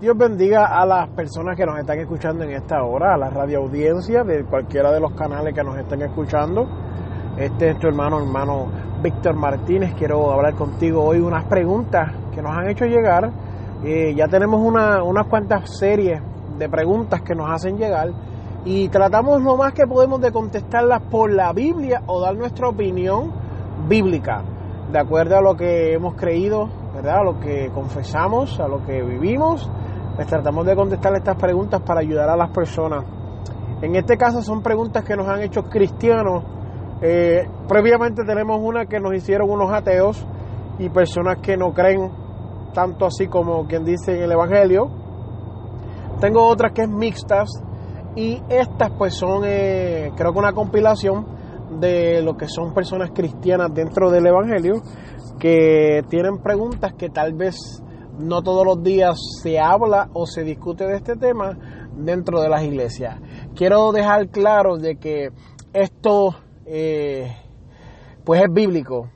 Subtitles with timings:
[0.00, 3.58] Dios bendiga a las personas que nos están escuchando en esta hora, a la radio
[3.58, 6.66] audiencia de cualquiera de los canales que nos estén escuchando.
[7.36, 8.68] Este es tu hermano, hermano
[9.02, 9.92] Víctor Martínez.
[9.98, 13.30] Quiero hablar contigo hoy unas preguntas que nos han hecho llegar.
[13.84, 16.22] Eh, ya tenemos una, unas cuantas series
[16.56, 18.08] de preguntas que nos hacen llegar
[18.64, 23.32] y tratamos lo más que podemos de contestarlas por la Biblia o dar nuestra opinión
[23.86, 24.44] bíblica,
[24.90, 27.18] de acuerdo a lo que hemos creído, ¿verdad?
[27.18, 29.70] A lo que confesamos, a lo que vivimos
[30.20, 33.06] pues tratamos de contestar estas preguntas para ayudar a las personas.
[33.80, 36.44] En este caso son preguntas que nos han hecho cristianos.
[37.00, 40.22] Eh, previamente tenemos una que nos hicieron unos ateos
[40.78, 42.10] y personas que no creen
[42.74, 44.90] tanto así como quien dice en el Evangelio.
[46.20, 47.48] Tengo otras que es mixtas
[48.14, 51.24] y estas pues son eh, creo que una compilación
[51.80, 54.82] de lo que son personas cristianas dentro del Evangelio
[55.38, 57.82] que tienen preguntas que tal vez
[58.20, 61.56] no todos los días se habla o se discute de este tema
[61.96, 63.18] dentro de las iglesias.
[63.54, 65.30] Quiero dejar claro de que
[65.72, 67.36] esto eh,
[68.24, 69.08] pues es bíblico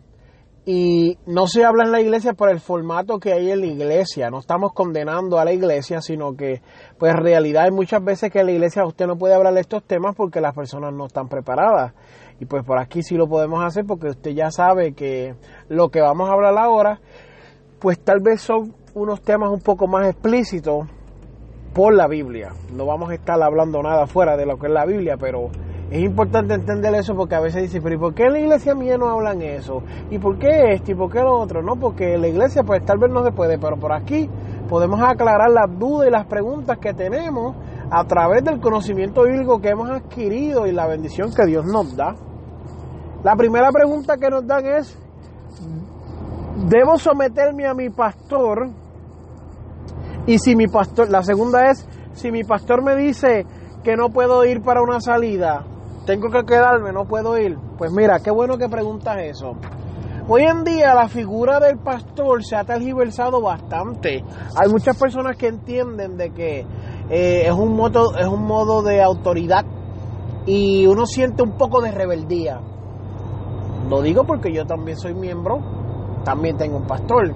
[0.67, 4.31] y no se habla en la iglesia por el formato que hay en la iglesia.
[4.31, 6.63] No estamos condenando a la iglesia, sino que
[6.99, 9.61] pues en realidad hay muchas veces que en la iglesia usted no puede hablar de
[9.61, 11.93] estos temas porque las personas no están preparadas.
[12.41, 15.35] Y pues por aquí sí lo podemos hacer porque usted ya sabe que
[15.69, 17.01] lo que vamos a hablar ahora
[17.79, 20.87] pues tal vez son unos temas un poco más explícitos
[21.75, 22.53] por la Biblia.
[22.73, 25.51] No vamos a estar hablando nada fuera de lo que es la Biblia, pero
[25.91, 28.75] es importante entender eso porque a veces dice, pero ¿y por qué en la iglesia
[28.77, 29.83] mía no hablan eso?
[30.11, 30.93] ¿Y por qué esto?
[30.93, 31.61] ¿Y por qué lo otro?
[31.61, 34.31] No, porque la iglesia pues tal vez no se pero por aquí
[34.69, 37.57] podemos aclarar las dudas y las preguntas que tenemos
[37.91, 42.15] a través del conocimiento bíblico que hemos adquirido y la bendición que Dios nos da.
[43.25, 44.97] La primera pregunta que nos dan es,
[46.69, 48.83] ¿debo someterme a mi pastor
[50.27, 53.45] y si mi pastor, la segunda es, si mi pastor me dice
[53.83, 55.64] que no puedo ir para una salida,
[56.07, 57.57] tengo que quedarme, no puedo ir.
[57.79, 59.52] Pues mira, qué bueno que preguntas eso.
[60.27, 64.24] Hoy en día la figura del pastor se ha tergiversado bastante.
[64.57, 66.61] Hay muchas personas que entienden de que
[67.11, 69.67] eh, es, un modo, es un modo de autoridad
[70.46, 72.58] y uno siente un poco de rebeldía.
[73.90, 75.58] Lo digo porque yo también soy miembro,
[76.24, 77.34] también tengo un pastor.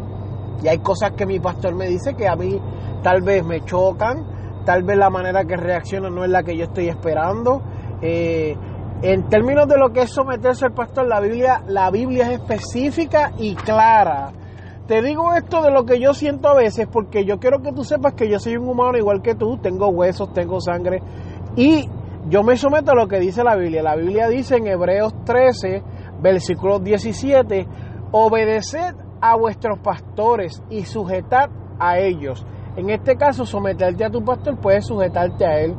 [0.63, 2.61] Y hay cosas que mi pastor me dice que a mí
[3.03, 6.65] tal vez me chocan, tal vez la manera que reacciona no es la que yo
[6.65, 7.63] estoy esperando.
[8.03, 8.57] Eh,
[9.03, 13.33] en términos de lo que es someterse al pastor, la Biblia, la Biblia es específica
[13.39, 14.33] y clara.
[14.89, 17.85] Te digo esto de lo que yo siento a veces porque yo quiero que tú
[17.85, 21.03] sepas que yo soy un humano igual que tú, tengo huesos, tengo sangre
[21.57, 21.89] y
[22.29, 23.83] yo me someto a lo que dice la Biblia.
[23.83, 25.83] La Biblia dice en Hebreos 13,
[26.21, 27.67] versículo 17,
[28.13, 32.45] obedeced a vuestros pastores y sujetad a ellos.
[32.77, 35.75] En este caso, someterte a tu pastor puedes sujetarte a él.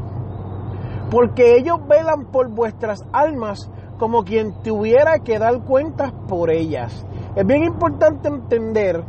[1.10, 7.06] Porque ellos velan por vuestras almas como quien tuviera que dar cuentas por ellas.
[7.36, 9.04] Es bien importante entender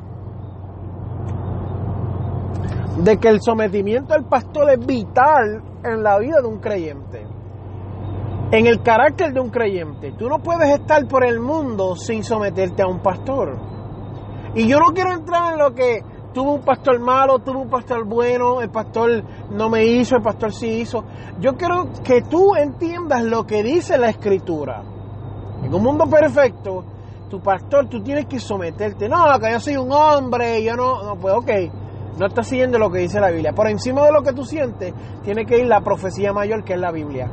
[2.99, 7.27] de que el sometimiento al pastor es vital en la vida de un creyente,
[8.51, 10.13] en el carácter de un creyente.
[10.13, 13.70] Tú no puedes estar por el mundo sin someterte a un pastor.
[14.55, 16.03] Y yo no quiero entrar en lo que
[16.33, 20.53] tuvo un pastor malo, tuvo un pastor bueno, el pastor no me hizo, el pastor
[20.53, 21.05] sí hizo.
[21.39, 24.83] Yo quiero que tú entiendas lo que dice la escritura.
[25.63, 26.85] En un mundo perfecto,
[27.29, 29.09] tu pastor, tú tienes que someterte.
[29.09, 31.51] No, que yo soy un hombre, yo no, no pues ok,
[32.19, 33.53] no estás siguiendo lo que dice la Biblia.
[33.53, 34.93] Por encima de lo que tú sientes,
[35.23, 37.31] tiene que ir la profecía mayor que es la Biblia.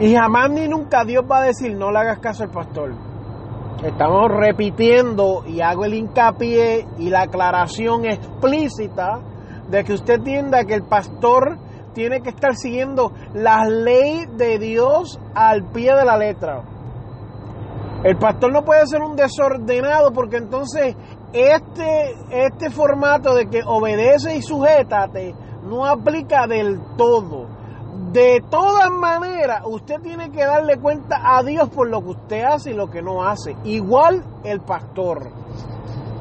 [0.00, 3.09] Y jamás ni nunca Dios va a decir, no le hagas caso al pastor
[3.82, 9.20] Estamos repitiendo y hago el hincapié y la aclaración explícita
[9.70, 11.56] de que usted entienda que el pastor
[11.94, 16.62] tiene que estar siguiendo la ley de Dios al pie de la letra.
[18.04, 20.94] El pastor no puede ser un desordenado porque entonces
[21.32, 25.34] este, este formato de que obedece y sujétate
[25.64, 27.59] no aplica del todo.
[28.12, 32.70] De todas maneras, usted tiene que darle cuenta a Dios por lo que usted hace
[32.70, 33.54] y lo que no hace.
[33.64, 35.30] Igual el pastor.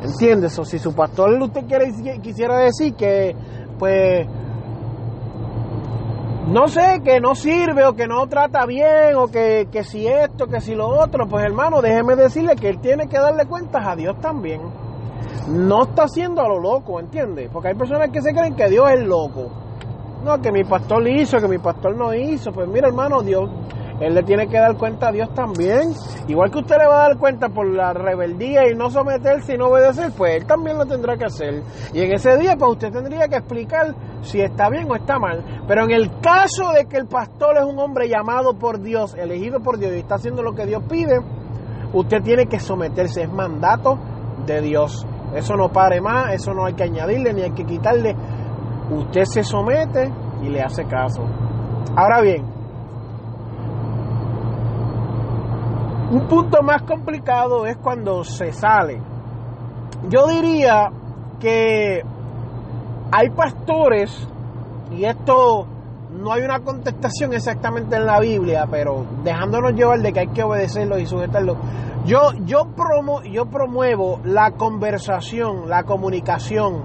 [0.04, 0.58] ¿Entiendes?
[0.60, 1.92] O si su pastor usted quiere,
[2.22, 3.36] quisiera decir que,
[3.78, 4.28] pues,
[6.48, 10.48] no sé, que no sirve o que no trata bien o que, que si esto,
[10.48, 13.96] que si lo otro, pues hermano, déjeme decirle que él tiene que darle cuentas a
[13.96, 14.62] Dios también.
[15.48, 17.50] No está haciendo a lo loco, ¿entiendes?
[17.52, 19.69] Porque hay personas que se creen que Dios es loco.
[20.24, 22.52] No, que mi pastor hizo, que mi pastor no hizo.
[22.52, 23.50] Pues mira, hermano, Dios,
[24.02, 25.94] él le tiene que dar cuenta a Dios también.
[26.28, 29.58] Igual que usted le va a dar cuenta por la rebeldía y no someterse y
[29.58, 31.64] no obedecer, pues él también lo tendrá que hacer.
[31.94, 35.64] Y en ese día, pues usted tendría que explicar si está bien o está mal.
[35.68, 39.62] Pero en el caso de que el pastor es un hombre llamado por Dios, elegido
[39.62, 41.20] por Dios y está haciendo lo que Dios pide,
[41.94, 43.24] usted tiene que someterse.
[43.24, 43.98] Es mandato
[44.46, 45.06] de Dios.
[45.34, 48.16] Eso no pare más, eso no hay que añadirle ni hay que quitarle
[48.92, 50.12] usted se somete
[50.44, 51.24] y le hace caso.
[51.96, 52.46] Ahora bien,
[56.12, 59.02] un punto más complicado es cuando se sale.
[60.10, 60.90] Yo diría
[61.40, 62.04] que
[63.12, 64.28] hay pastores,
[64.92, 65.68] y esto
[66.12, 70.44] no hay una contestación exactamente en la Biblia, pero dejándonos llevar de que hay que
[70.44, 71.58] obedecerlo y sujetarlo.
[72.06, 76.84] Yo, yo, promo, yo promuevo la conversación, la comunicación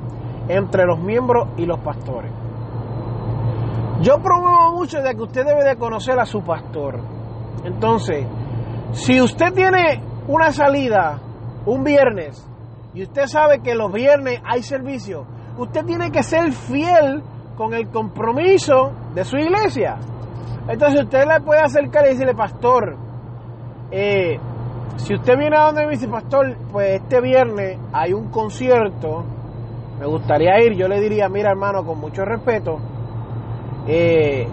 [0.49, 2.33] entre los miembros y los pastores.
[4.01, 7.01] Yo promuevo mucho de que usted debe de conocer a su pastor.
[7.65, 8.27] Entonces,
[8.93, 11.19] si usted tiene una salida
[11.67, 12.47] un viernes
[12.93, 15.25] y usted sabe que los viernes hay servicio,
[15.59, 17.23] usted tiene que ser fiel
[17.57, 19.97] con el compromiso de su iglesia.
[20.69, 22.97] Entonces usted le puede acercar y decirle, pastor,
[23.91, 24.39] eh,
[24.97, 29.25] si usted viene a donde me dice, pastor, pues este viernes hay un concierto
[29.99, 32.79] me gustaría ir, yo le diría, mira hermano, con mucho respeto,
[33.87, 34.47] eh,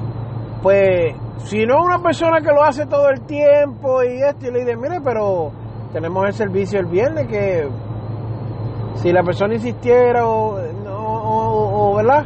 [0.62, 1.16] pues
[1.46, 4.76] si no una persona que lo hace todo el tiempo y esto, y le dice,
[4.76, 5.52] mire, pero
[5.92, 7.68] tenemos el servicio el viernes que
[8.96, 12.26] si la persona insistiera o, o, ¿verdad?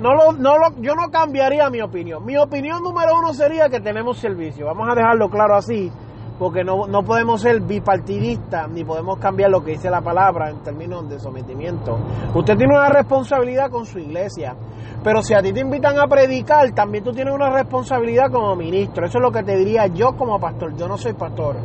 [0.00, 2.24] No lo, no lo, yo no cambiaría mi opinión.
[2.24, 4.66] Mi opinión número uno sería que tenemos servicio.
[4.66, 5.90] Vamos a dejarlo claro así
[6.38, 10.58] porque no, no podemos ser bipartidistas ni podemos cambiar lo que dice la palabra en
[10.62, 11.98] términos de sometimiento.
[12.34, 14.54] Usted tiene una responsabilidad con su iglesia,
[15.02, 19.06] pero si a ti te invitan a predicar, también tú tienes una responsabilidad como ministro.
[19.06, 20.76] Eso es lo que te diría yo como pastor.
[20.76, 21.56] Yo no soy pastor.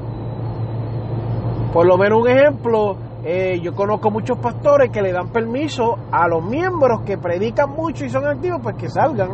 [1.73, 6.27] Por lo menos un ejemplo, eh, yo conozco muchos pastores que le dan permiso a
[6.27, 9.29] los miembros que predican mucho y son activos, pues que salgan.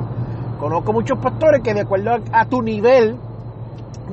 [0.60, 3.18] Conozco muchos pastores que de acuerdo a tu nivel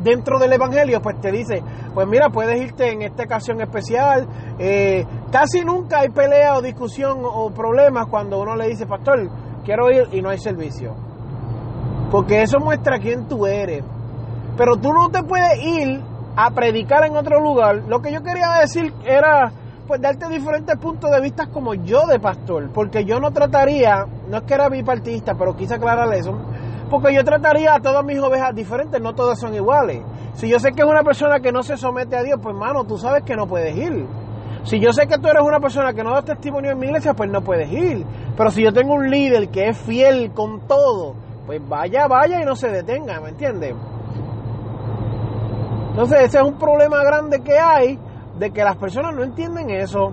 [0.02, 1.62] dentro del Evangelio, pues te dice,
[1.94, 4.26] pues mira, puedes irte en esta ocasión especial.
[4.58, 9.28] Eh, casi nunca hay pelea o discusión o problemas cuando uno le dice, pastor,
[9.64, 10.94] quiero ir y no hay servicio.
[12.10, 13.82] Porque eso muestra quién tú eres.
[14.56, 16.00] Pero tú no te puedes ir
[16.36, 17.82] a predicar en otro lugar.
[17.88, 19.52] Lo que yo quería decir era,
[19.86, 22.70] pues, darte diferentes puntos de vista como yo de pastor.
[22.72, 26.38] Porque yo no trataría, no es que era bipartista, pero quise aclarar eso
[26.94, 30.00] porque yo trataría a todas mis ovejas diferentes, no todas son iguales.
[30.34, 32.84] Si yo sé que es una persona que no se somete a Dios, pues hermano,
[32.84, 34.06] tú sabes que no puedes ir.
[34.62, 37.12] Si yo sé que tú eres una persona que no da testimonio en mi iglesia,
[37.14, 38.06] pues no puedes ir.
[38.36, 42.44] Pero si yo tengo un líder que es fiel con todo, pues vaya, vaya y
[42.44, 43.74] no se detenga, ¿me entiendes?
[45.90, 47.98] Entonces ese es un problema grande que hay
[48.38, 50.12] de que las personas no entienden eso.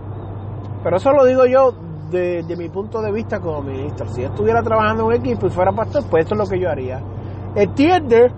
[0.83, 1.75] Pero eso lo digo yo
[2.11, 4.07] de, mi punto de vista como ministro.
[4.09, 6.69] Si estuviera trabajando en un equipo y fuera pastor, pues eso es lo que yo
[6.69, 7.01] haría.
[7.55, 8.31] Entiende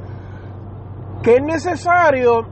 [1.22, 2.46] que es necesario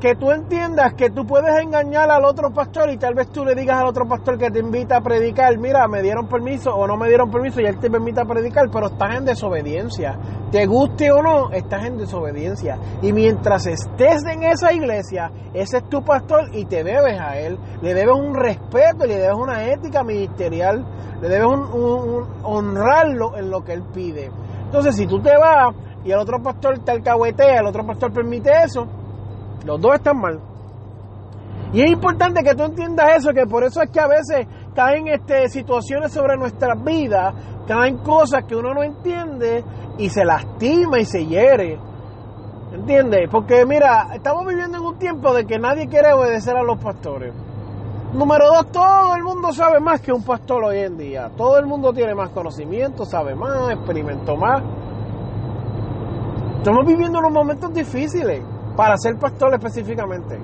[0.00, 3.54] que tú entiendas que tú puedes engañar al otro pastor y tal vez tú le
[3.54, 6.96] digas al otro pastor que te invita a predicar, mira, me dieron permiso o no
[6.96, 10.18] me dieron permiso y él te permite predicar, pero estás en desobediencia.
[10.50, 12.78] Te guste o no, estás en desobediencia.
[13.00, 17.58] Y mientras estés en esa iglesia, ese es tu pastor y te debes a él.
[17.80, 20.84] Le debes un respeto, le debes una ética ministerial,
[21.22, 21.46] le debes
[22.42, 24.30] honrarlo en lo que él pide.
[24.66, 25.74] Entonces, si tú te vas
[26.04, 28.86] y el otro pastor te alcahuetea, el otro pastor permite eso,
[29.66, 30.40] los dos están mal.
[31.72, 35.08] Y es importante que tú entiendas eso, que por eso es que a veces caen
[35.08, 37.34] este, situaciones sobre nuestras vidas,
[37.66, 39.64] caen cosas que uno no entiende
[39.98, 41.78] y se lastima y se hiere.
[42.72, 43.28] ¿Entiendes?
[43.30, 47.34] Porque mira, estamos viviendo en un tiempo de que nadie quiere obedecer a los pastores.
[48.12, 51.30] Número dos, todo el mundo sabe más que un pastor hoy en día.
[51.36, 54.62] Todo el mundo tiene más conocimiento, sabe más, experimentó más.
[56.58, 58.42] Estamos viviendo unos momentos difíciles
[58.76, 60.38] para ser pastor específicamente.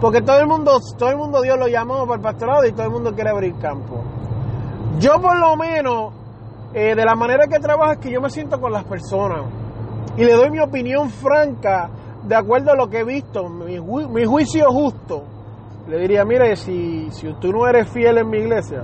[0.00, 2.84] Porque todo el mundo, todo el mundo Dios lo llamó para el pastorado y todo
[2.84, 4.02] el mundo quiere abrir campo.
[4.98, 6.12] Yo por lo menos,
[6.74, 9.44] eh, de la manera que trabajo es que yo me siento con las personas.
[10.16, 11.90] y le doy mi opinión franca
[12.22, 15.24] de acuerdo a lo que he visto, mi, mi juicio justo,
[15.88, 18.82] le diría, mire, si, si tú no eres fiel en mi iglesia,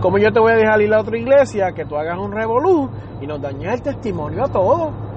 [0.00, 2.88] como yo te voy a dejar ir a otra iglesia, que tú hagas un revolú
[3.20, 5.07] y nos dañes el testimonio a todos?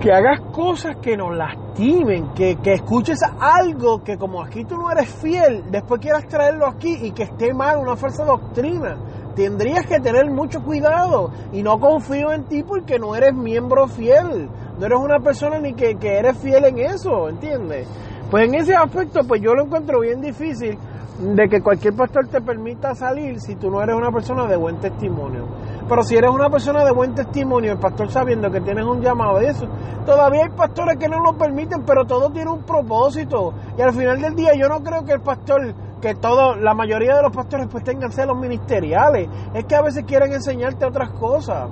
[0.00, 4.90] Que hagas cosas que nos lastimen, que, que escuches algo que como aquí tú no
[4.90, 8.96] eres fiel, después quieras traerlo aquí y que esté mal, una falsa doctrina
[9.34, 14.48] tendrías que tener mucho cuidado y no confío en ti porque no eres miembro fiel,
[14.78, 17.88] no eres una persona ni que, que eres fiel en eso, ¿entiendes?
[18.30, 20.78] Pues en ese aspecto, pues yo lo encuentro bien difícil
[21.20, 24.78] de que cualquier pastor te permita salir si tú no eres una persona de buen
[24.80, 25.44] testimonio.
[25.86, 29.38] Pero si eres una persona de buen testimonio, el pastor sabiendo que tienes un llamado
[29.38, 29.66] de eso,
[30.06, 33.52] todavía hay pastores que no lo permiten, pero todo tiene un propósito.
[33.76, 37.14] Y al final del día yo no creo que el pastor que todo, la mayoría
[37.16, 39.28] de los pastores pues tengan celos ministeriales.
[39.52, 41.68] Es que a veces quieren enseñarte otras cosas.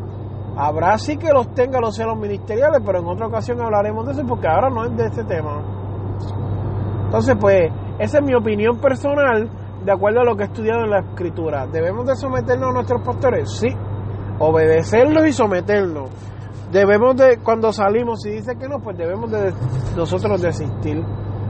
[0.57, 4.27] Habrá sí que los tenga los celos ministeriales, pero en otra ocasión hablaremos de eso
[4.27, 5.63] porque ahora no es de este tema.
[7.07, 9.49] Entonces, pues, esa es mi opinión personal
[9.85, 11.67] de acuerdo a lo que he estudiado en la escritura.
[11.67, 13.51] ¿Debemos de someternos a nuestros pastores?
[13.51, 13.69] Sí.
[14.39, 16.11] Obedecerlos y someternos.
[16.71, 19.53] Debemos de, cuando salimos, si dice que no, pues debemos de
[19.97, 21.03] nosotros desistir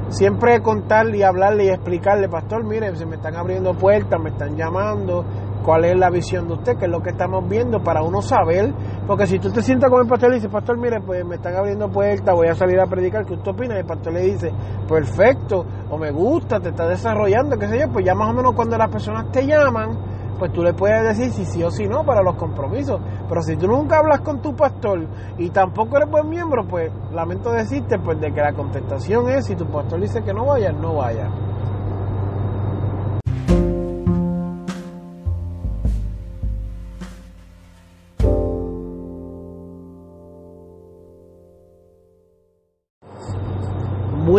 [0.09, 4.57] siempre contarle y hablarle y explicarle, pastor, mire, se me están abriendo puertas, me están
[4.57, 5.25] llamando,
[5.65, 8.73] cuál es la visión de usted, qué es lo que estamos viendo, para uno saber,
[9.09, 11.57] porque si tú te sientas con el pastor y dices, pastor, mire, pues me están
[11.57, 13.75] abriendo puertas, voy a salir a predicar, ¿qué usted opina?
[13.75, 14.53] Y el pastor le dice,
[14.87, 18.53] perfecto, o me gusta, te está desarrollando, qué sé yo, pues ya más o menos
[18.53, 19.97] cuando las personas te llaman,
[20.39, 23.01] pues tú le puedes decir si sí o si no para los compromisos.
[23.27, 25.07] Pero si tú nunca hablas con tu pastor
[25.39, 29.57] y tampoco eres buen miembro, pues lamento decirte pues de que la contestación es si
[29.57, 31.48] tu pastor dice que no vayas, no vayas.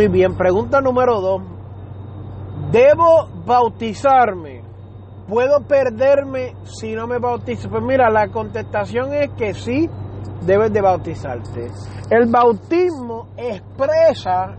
[0.10, 1.42] Bien, pregunta número dos.
[2.72, 4.64] ¿Debo bautizarme?
[5.28, 7.70] ¿Puedo perderme si no me bautizo?
[7.70, 9.90] Pues mira, la contestación es que sí,
[10.42, 11.72] debes de bautizarte.
[12.10, 14.56] El bautismo expresa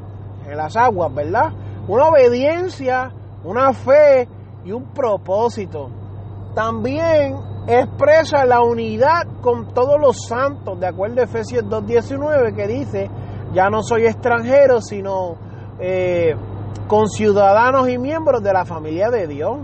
[0.47, 1.53] en las aguas, ¿verdad?
[1.89, 3.13] Una obediencia,
[3.45, 4.29] una fe
[4.65, 5.91] y un propósito.
[6.55, 13.11] También expresa la unidad con todos los santos, de acuerdo a Efesios 2.19, que dice,
[13.53, 15.37] ya no soy extranjero, sino
[15.79, 16.35] eh,
[16.87, 19.59] con ciudadanos y miembros de la familia de Dios.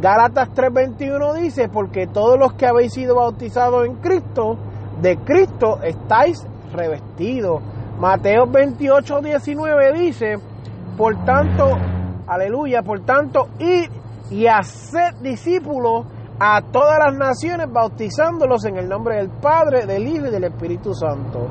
[0.00, 4.56] Gálatas 3:21 dice, porque todos los que habéis sido bautizados en Cristo,
[5.00, 7.62] de Cristo estáis revestidos.
[7.98, 10.38] Mateo 28:19 dice,
[10.96, 11.76] por tanto,
[12.26, 13.90] aleluya, por tanto, id
[14.30, 16.06] y haced discípulos
[16.40, 20.94] a todas las naciones, bautizándolos en el nombre del Padre, del Hijo y del Espíritu
[20.94, 21.46] Santo.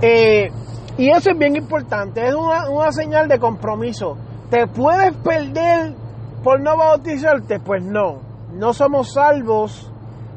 [0.00, 0.50] Eh,
[0.98, 4.16] y eso es bien importante, es una, una señal de compromiso.
[4.50, 5.94] Te puedes perder
[6.42, 7.60] por no bautizarte?
[7.60, 8.20] Pues no,
[8.52, 9.88] no somos salvos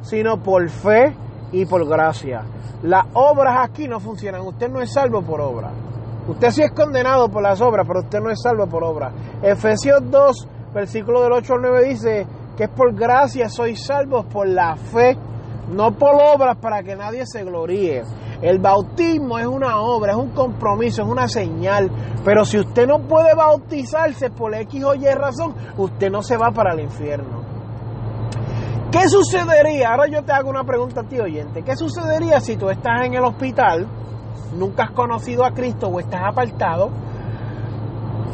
[0.02, 1.16] sino por fe
[1.52, 2.44] y por gracia.
[2.84, 5.72] Las obras aquí no funcionan, usted no es salvo por obra.
[6.28, 9.12] Usted sí es condenado por las obras, pero usted no es salvo por obra.
[9.42, 14.48] Efesios 2, versículo del 8 al 9 dice que es por gracia sois salvos por
[14.48, 15.18] la fe,
[15.72, 18.04] no por obras para que nadie se gloríe.
[18.46, 21.90] El bautismo es una obra, es un compromiso, es una señal.
[22.24, 26.52] Pero si usted no puede bautizarse por X o Y razón, usted no se va
[26.52, 27.42] para el infierno.
[28.92, 29.90] ¿Qué sucedería?
[29.90, 31.64] Ahora yo te hago una pregunta a ti, oyente.
[31.64, 33.88] ¿Qué sucedería si tú estás en el hospital,
[34.56, 36.92] nunca has conocido a Cristo o estás apartado,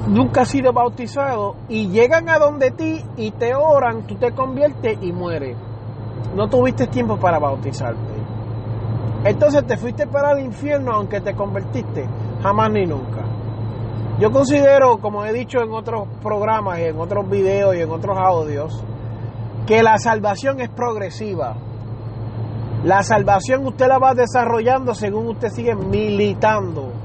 [0.09, 4.97] nunca has sido bautizado y llegan a donde ti y te oran, tú te conviertes
[5.01, 5.55] y mueres?
[6.35, 8.10] No tuviste tiempo para bautizarte.
[9.23, 12.07] Entonces te fuiste para el infierno aunque te convertiste,
[12.41, 13.21] jamás ni nunca.
[14.19, 18.17] Yo considero, como he dicho en otros programas y en otros videos y en otros
[18.17, 18.83] audios,
[19.65, 21.55] que la salvación es progresiva.
[22.83, 27.00] La salvación usted la va desarrollando según usted sigue militando.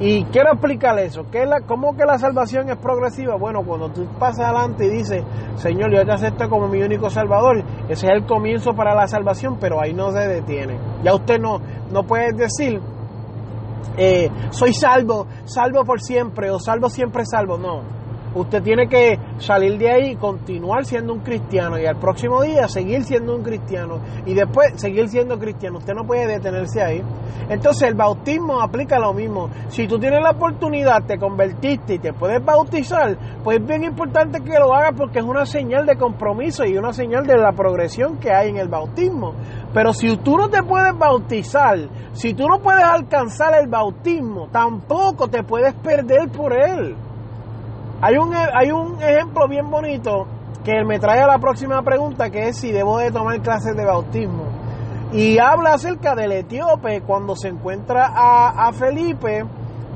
[0.00, 1.24] Y quiero explicarle eso.
[1.30, 3.36] ¿Qué la, ¿Cómo que la salvación es progresiva?
[3.36, 5.24] Bueno, cuando tú pasas adelante y dices,
[5.56, 9.58] Señor, yo te acepto como mi único salvador, ese es el comienzo para la salvación,
[9.60, 10.78] pero ahí no se detiene.
[11.02, 12.80] Ya usted no, no puede decir,
[13.96, 17.58] eh, soy salvo, salvo por siempre o salvo siempre salvo.
[17.58, 17.97] No,
[18.34, 22.68] Usted tiene que salir de ahí y continuar siendo un cristiano y al próximo día
[22.68, 25.78] seguir siendo un cristiano y después seguir siendo cristiano.
[25.78, 27.02] Usted no puede detenerse ahí.
[27.48, 29.48] Entonces el bautismo aplica lo mismo.
[29.68, 34.40] Si tú tienes la oportunidad, te convertiste y te puedes bautizar, pues es bien importante
[34.42, 38.18] que lo hagas porque es una señal de compromiso y una señal de la progresión
[38.18, 39.34] que hay en el bautismo.
[39.72, 41.78] Pero si tú no te puedes bautizar,
[42.12, 46.96] si tú no puedes alcanzar el bautismo, tampoco te puedes perder por él.
[48.00, 50.26] Hay un, hay un ejemplo bien bonito
[50.64, 53.84] que me trae a la próxima pregunta, que es si debo de tomar clases de
[53.84, 54.44] bautismo.
[55.12, 59.44] Y habla acerca del etíope cuando se encuentra a, Felipe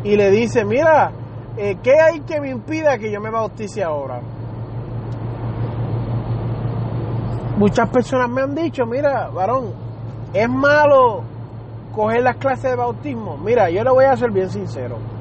[0.02, 1.12] y le dice, mira,
[1.56, 4.20] eh, ¿qué hay que me impida que yo me bautice ahora?
[7.58, 9.74] Muchas personas me han dicho, mira, varón,
[10.32, 11.22] es malo
[11.94, 13.36] coger las clases de bautismo.
[13.36, 15.11] Mira, yo le voy a ser bien sincero.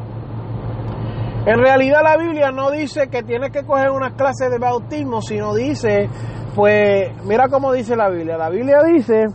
[1.45, 5.55] En realidad la Biblia no dice que tienes que coger unas clases de bautismo, sino
[5.55, 6.07] dice,
[6.55, 8.37] pues, mira cómo dice la Biblia.
[8.37, 9.25] La Biblia dice,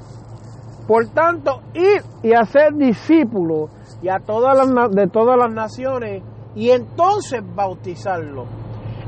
[0.87, 3.71] por tanto, ir y hacer discípulos
[4.03, 6.23] y a todas las, de todas las naciones
[6.55, 8.47] y entonces bautizarlos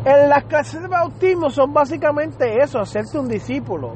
[0.04, 3.92] en las clases de bautismo son básicamente eso, hacerte un discípulo.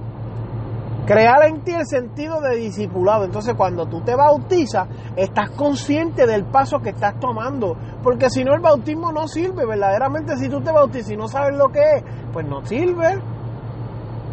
[1.06, 3.24] Crear en ti el sentido de discipulado.
[3.24, 7.76] Entonces cuando tú te bautizas, estás consciente del paso que estás tomando.
[8.02, 9.66] Porque si no, el bautismo no sirve.
[9.66, 13.20] Verdaderamente si tú te bautizas y no sabes lo que es, pues no sirve.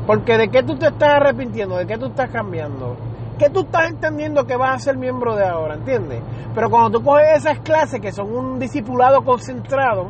[0.05, 2.95] Porque de qué tú te estás arrepintiendo, de qué tú estás cambiando.
[3.39, 5.75] ¿Qué tú estás entendiendo que vas a ser miembro de ahora?
[5.75, 6.21] ¿Entiendes?
[6.53, 10.09] Pero cuando tú coges esas clases que son un discipulado concentrado,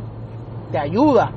[0.72, 1.32] te ayuda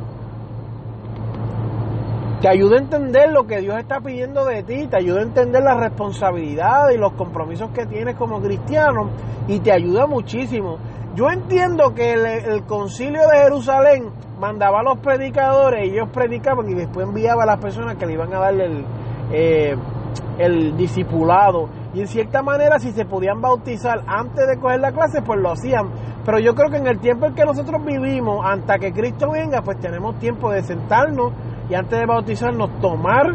[2.43, 5.63] te ayuda a entender lo que Dios está pidiendo de ti, te ayuda a entender
[5.63, 9.11] la responsabilidad y los compromisos que tienes como cristiano
[9.47, 10.79] y te ayuda muchísimo.
[11.15, 17.07] Yo entiendo que el, concilio de Jerusalén mandaba a los predicadores, ellos predicaban y después
[17.07, 18.85] enviaba a las personas que le iban a darle el,
[19.31, 19.77] eh,
[20.39, 21.69] el discipulado.
[21.95, 25.53] Y en cierta manera, si se podían bautizar antes de coger la clase, pues lo
[25.53, 25.91] hacían.
[26.25, 29.63] Pero yo creo que en el tiempo en que nosotros vivimos, hasta que Cristo venga,
[29.63, 31.33] pues tenemos tiempo de sentarnos
[31.73, 33.35] y antes de bautizarnos tomar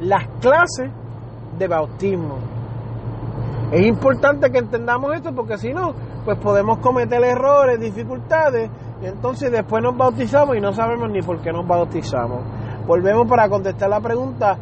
[0.00, 0.90] las clases
[1.58, 2.38] de bautismo.
[3.70, 5.92] Es importante que entendamos esto porque si no,
[6.24, 8.70] pues podemos cometer errores, dificultades
[9.02, 12.40] y entonces después nos bautizamos y no sabemos ni por qué nos bautizamos.
[12.86, 14.56] Volvemos para contestar la pregunta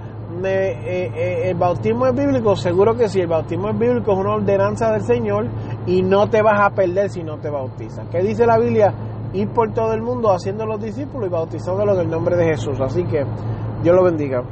[0.45, 4.35] eh, eh, el bautismo es bíblico, seguro que sí, el bautismo es bíblico, es una
[4.35, 5.47] ordenanza del Señor
[5.87, 8.09] y no te vas a perder si no te bautizas.
[8.09, 8.93] ¿Qué dice la Biblia?
[9.33, 12.81] Ir por todo el mundo haciendo los discípulos y bautizándolos en el nombre de Jesús.
[12.81, 13.25] Así que
[13.83, 14.43] Dios lo bendiga.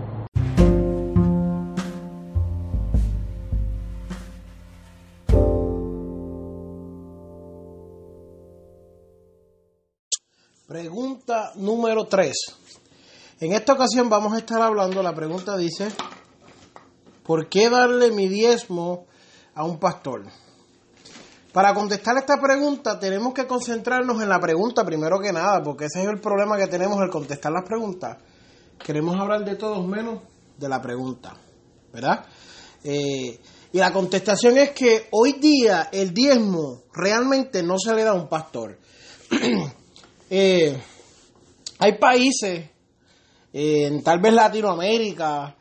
[10.66, 12.32] Pregunta número 3.
[13.40, 15.88] En esta ocasión vamos a estar hablando, la pregunta dice,
[17.22, 19.06] ¿por qué darle mi diezmo
[19.54, 20.24] a un pastor?
[21.56, 26.02] Para contestar esta pregunta tenemos que concentrarnos en la pregunta primero que nada, porque ese
[26.02, 28.18] es el problema que tenemos al contestar las preguntas.
[28.84, 30.20] Queremos hablar de todos menos
[30.58, 31.34] de la pregunta,
[31.94, 32.26] ¿verdad?
[32.84, 33.40] Eh,
[33.72, 38.20] y la contestación es que hoy día el diezmo realmente no se le da a
[38.20, 38.78] un pastor.
[40.28, 40.76] Eh,
[41.78, 42.68] hay países,
[43.52, 45.54] en tal vez Latinoamérica,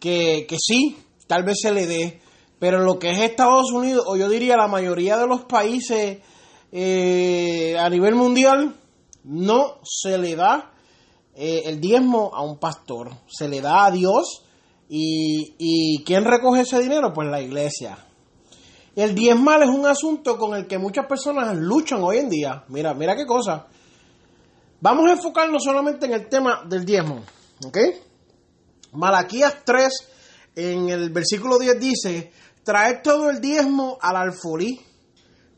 [0.00, 2.20] que, que sí, tal vez se le dé,
[2.58, 6.18] pero lo que es Estados Unidos, o yo diría la mayoría de los países
[6.72, 8.74] eh, a nivel mundial,
[9.24, 10.72] no se le da
[11.34, 14.42] eh, el diezmo a un pastor, se le da a Dios.
[14.88, 17.12] Y, y ¿quién recoge ese dinero?
[17.12, 17.98] Pues la iglesia.
[18.94, 22.64] El diezmal es un asunto con el que muchas personas luchan hoy en día.
[22.68, 23.66] Mira, mira qué cosa.
[24.80, 27.20] Vamos a enfocarnos solamente en el tema del diezmo.
[27.66, 27.78] ¿Ok?
[28.92, 29.92] Malaquías 3,
[30.56, 32.32] en el versículo 10 dice,
[32.66, 34.80] traed todo el diezmo al alfolí,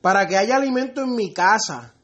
[0.03, 1.95] para que haya alimento en mi casa,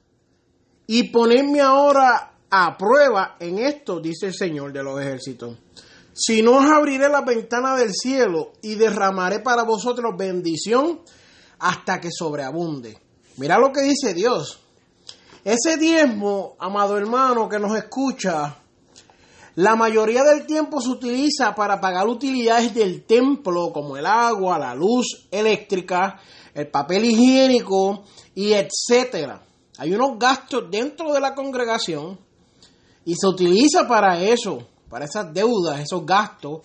[0.86, 5.58] y ponerme ahora a prueba en esto, dice el Señor de los ejércitos.
[6.14, 11.00] Si no os abriré la ventana del cielo y derramaré para vosotros bendición
[11.58, 12.98] hasta que sobreabunde.
[13.36, 14.60] Mira lo que dice Dios.
[15.44, 18.56] Ese diezmo, amado hermano que nos escucha,
[19.56, 24.74] la mayoría del tiempo se utiliza para pagar utilidades del templo como el agua, la
[24.74, 26.20] luz eléctrica,
[26.52, 28.02] el papel higiénico
[28.34, 29.44] y etcétera.
[29.78, 32.18] Hay unos gastos dentro de la congregación
[33.04, 36.62] y se utiliza para eso, para esas deudas, esos gastos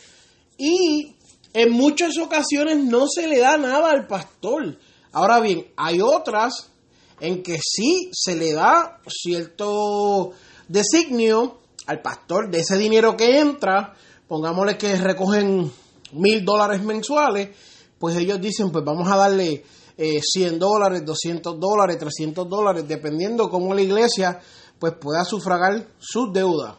[0.58, 1.15] y
[1.54, 4.78] en muchas ocasiones no se le da nada al pastor.
[5.12, 6.71] Ahora bien, hay otras
[7.19, 10.32] en que sí se le da cierto
[10.67, 11.59] designio
[11.89, 13.95] al pastor de ese dinero que entra,
[14.28, 15.71] pongámosle que recogen
[16.12, 17.49] mil dólares mensuales,
[17.97, 19.63] pues ellos dicen, pues vamos a darle
[19.97, 24.39] 100 eh, dólares, 200 dólares, 300 dólares, dependiendo cómo la iglesia
[24.78, 26.75] pues pueda sufragar sus deudas.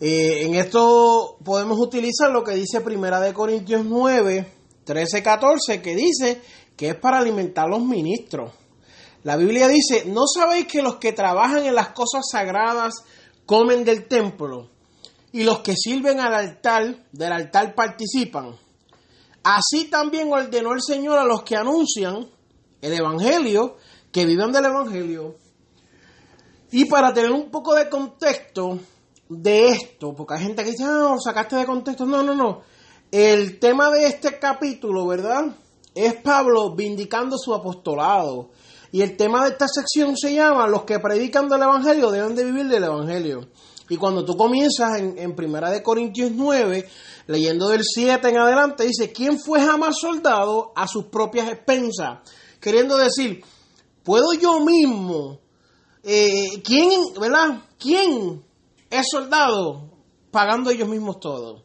[0.00, 4.52] Eh, en esto podemos utilizar lo que dice Primera de Corintios 9,
[4.84, 6.40] 13, 14, que dice
[6.76, 8.52] que es para alimentar a los ministros.
[9.24, 12.94] La Biblia dice, ¿no sabéis que los que trabajan en las cosas sagradas
[13.48, 14.68] comen del templo
[15.32, 18.54] y los que sirven al altar, del altar participan?
[19.42, 22.28] Así también ordenó el Señor a los que anuncian
[22.82, 23.76] el Evangelio,
[24.12, 25.36] que vivan del Evangelio.
[26.70, 28.78] Y para tener un poco de contexto
[29.30, 32.04] de esto, porque hay gente que dice, ah, sacaste de contexto.
[32.04, 32.60] No, no, no.
[33.10, 35.46] El tema de este capítulo, ¿verdad?
[35.94, 38.50] Es Pablo vindicando su apostolado.
[38.90, 42.44] Y el tema de esta sección se llama Los que predican del Evangelio deben de
[42.44, 43.48] vivir del Evangelio.
[43.90, 46.88] Y cuando tú comienzas en, Primera de Corintios 9,
[47.26, 52.18] leyendo del 7 en adelante, dice, ¿quién fue jamás soldado a sus propias expensas?
[52.60, 53.42] Queriendo decir,
[54.02, 55.40] ¿puedo yo mismo?
[56.02, 57.62] Eh, ¿Quién, verdad?
[57.78, 58.44] ¿Quién
[58.90, 59.90] es soldado
[60.30, 61.64] pagando ellos mismos todo?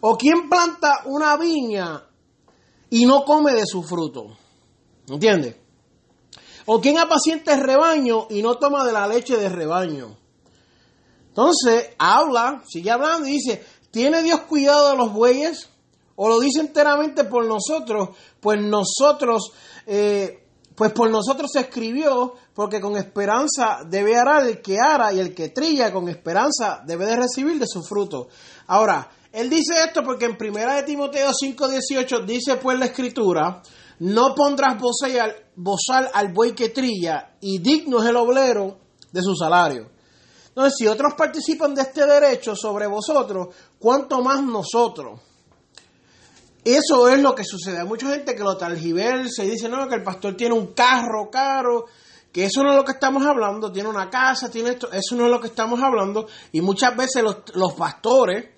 [0.00, 2.04] ¿O quién planta una viña
[2.90, 4.36] y no come de su fruto?
[5.08, 5.65] ¿Entiendes?
[6.66, 10.16] ¿O quién apacienta el rebaño y no toma de la leche del rebaño?
[11.28, 15.68] Entonces, habla, sigue hablando y dice, ¿tiene Dios cuidado de los bueyes?
[16.16, 18.10] ¿O lo dice enteramente por nosotros?
[18.40, 19.52] Pues nosotros,
[19.86, 25.20] eh, pues por nosotros se escribió, porque con esperanza debe arar el que ara y
[25.20, 28.28] el que trilla con esperanza debe de recibir de su fruto.
[28.66, 33.62] Ahora, él dice esto porque en primera de Timoteo 5:18 dice pues la escritura,
[34.00, 38.78] no pondrás bozal al buey que trilla y digno es el obrero
[39.12, 39.90] de su salario.
[40.48, 45.20] Entonces, si otros participan de este derecho sobre vosotros, ¿cuánto más nosotros?
[46.64, 47.78] Eso es lo que sucede.
[47.78, 51.30] Hay mucha gente que lo talgiversa y dice, no, que el pastor tiene un carro
[51.30, 51.84] caro,
[52.32, 55.26] que eso no es lo que estamos hablando, tiene una casa, tiene esto, eso no
[55.26, 56.26] es lo que estamos hablando.
[56.52, 58.48] Y muchas veces los, pastores,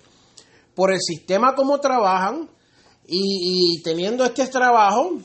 [0.73, 2.49] por el sistema como trabajan
[3.09, 5.17] y, teniendo este trabajo,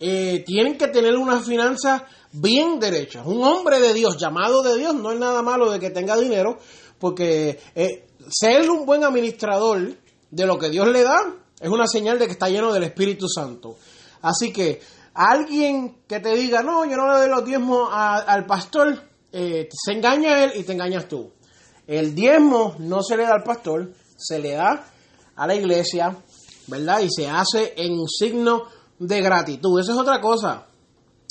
[0.00, 3.22] eh, tienen que tener unas finanzas bien derecha.
[3.24, 6.58] Un hombre de Dios, llamado de Dios, no es nada malo de que tenga dinero,
[6.98, 9.96] porque eh, ser un buen administrador
[10.30, 13.28] de lo que Dios le da es una señal de que está lleno del Espíritu
[13.28, 13.76] Santo.
[14.22, 14.80] Así que
[15.14, 19.92] alguien que te diga, no, yo no le doy los diezmos al pastor, eh, se
[19.92, 21.32] engaña él y te engañas tú.
[21.86, 24.84] El diezmo no se le da al pastor, se le da
[25.34, 26.16] a la iglesia,
[26.68, 27.00] ¿verdad?
[27.00, 28.64] Y se hace en signo
[28.98, 29.80] de gratitud.
[29.80, 30.68] Eso es otra cosa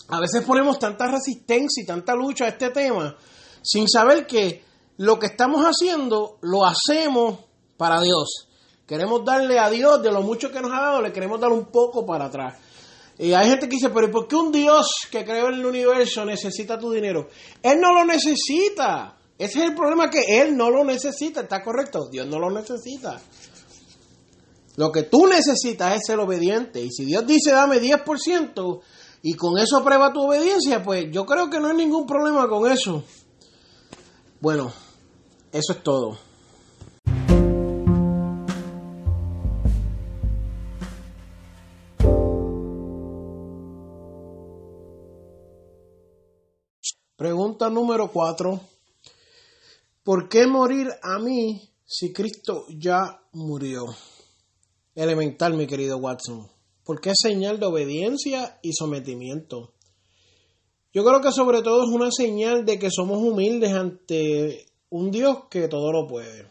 [0.09, 3.15] a veces ponemos tanta resistencia y tanta lucha a este tema
[3.61, 4.63] sin saber que
[4.97, 7.39] lo que estamos haciendo lo hacemos
[7.75, 8.47] para Dios.
[8.87, 11.65] Queremos darle a Dios de lo mucho que nos ha dado, le queremos dar un
[11.65, 12.57] poco para atrás.
[13.19, 16.79] Y hay gente que dice, pero ¿por qué un Dios que creó el universo necesita
[16.79, 17.27] tu dinero?
[17.61, 19.17] Él no lo necesita.
[19.37, 21.41] Ese es el problema que Él no lo necesita.
[21.41, 22.07] ¿Está correcto?
[22.09, 23.19] Dios no lo necesita.
[24.77, 26.79] Lo que tú necesitas es ser obediente.
[26.79, 28.81] Y si Dios dice dame 10%,
[29.23, 32.71] y con eso prueba tu obediencia, pues yo creo que no hay ningún problema con
[32.71, 33.03] eso.
[34.39, 34.71] Bueno,
[35.51, 36.19] eso es todo.
[47.15, 48.59] Pregunta número 4.
[50.03, 53.87] ¿Por qué morir a mí si Cristo ya murió?
[54.97, 56.49] Elemental, mi querido Watson
[56.87, 59.73] porque es señal de obediencia y sometimiento.
[60.93, 65.49] Yo creo que sobre todo es una señal de que somos humildes ante un Dios
[65.49, 66.49] que todo lo puede.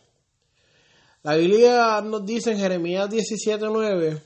[1.23, 4.21] La Biblia nos dice en Jeremías 17:9,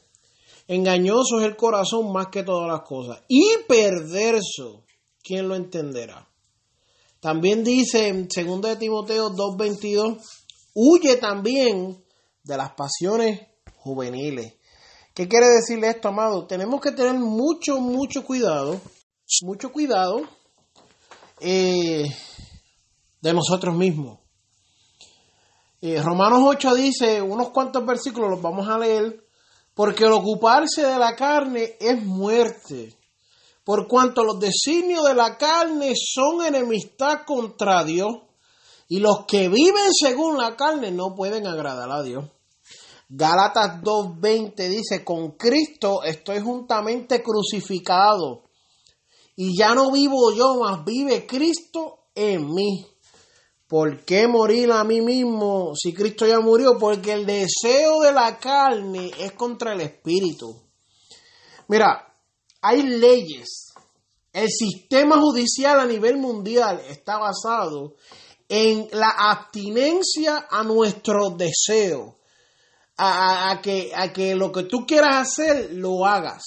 [0.66, 4.82] engañoso es el corazón más que todas las cosas y perverso,
[5.22, 6.28] ¿quién lo entenderá?
[7.20, 10.18] También dice en 2 de Timoteo 2:22,
[10.74, 12.04] huye también
[12.42, 13.49] de las pasiones
[13.80, 14.60] juveniles
[15.14, 16.46] ¿Qué quiere decirle esto, amado?
[16.46, 18.80] Tenemos que tener mucho, mucho cuidado,
[19.42, 20.22] mucho cuidado
[21.40, 22.04] eh,
[23.20, 24.20] de nosotros mismos.
[25.82, 29.24] Eh, Romanos 8 dice, unos cuantos versículos los vamos a leer,
[29.74, 32.96] porque el ocuparse de la carne es muerte,
[33.64, 38.10] por cuanto los designios de la carne son enemistad contra Dios,
[38.88, 42.26] y los que viven según la carne no pueden agradar a Dios.
[43.12, 48.44] Gálatas 2.20 dice, con Cristo estoy juntamente crucificado
[49.34, 52.86] y ya no vivo yo, mas vive Cristo en mí.
[53.66, 56.78] ¿Por qué morir a mí mismo si Cristo ya murió?
[56.78, 60.54] Porque el deseo de la carne es contra el espíritu.
[61.66, 62.14] Mira,
[62.62, 63.72] hay leyes.
[64.32, 67.96] El sistema judicial a nivel mundial está basado
[68.48, 72.19] en la abstinencia a nuestro deseo,
[73.02, 76.42] a, que, a que lo que tú quieras hacer lo hagas.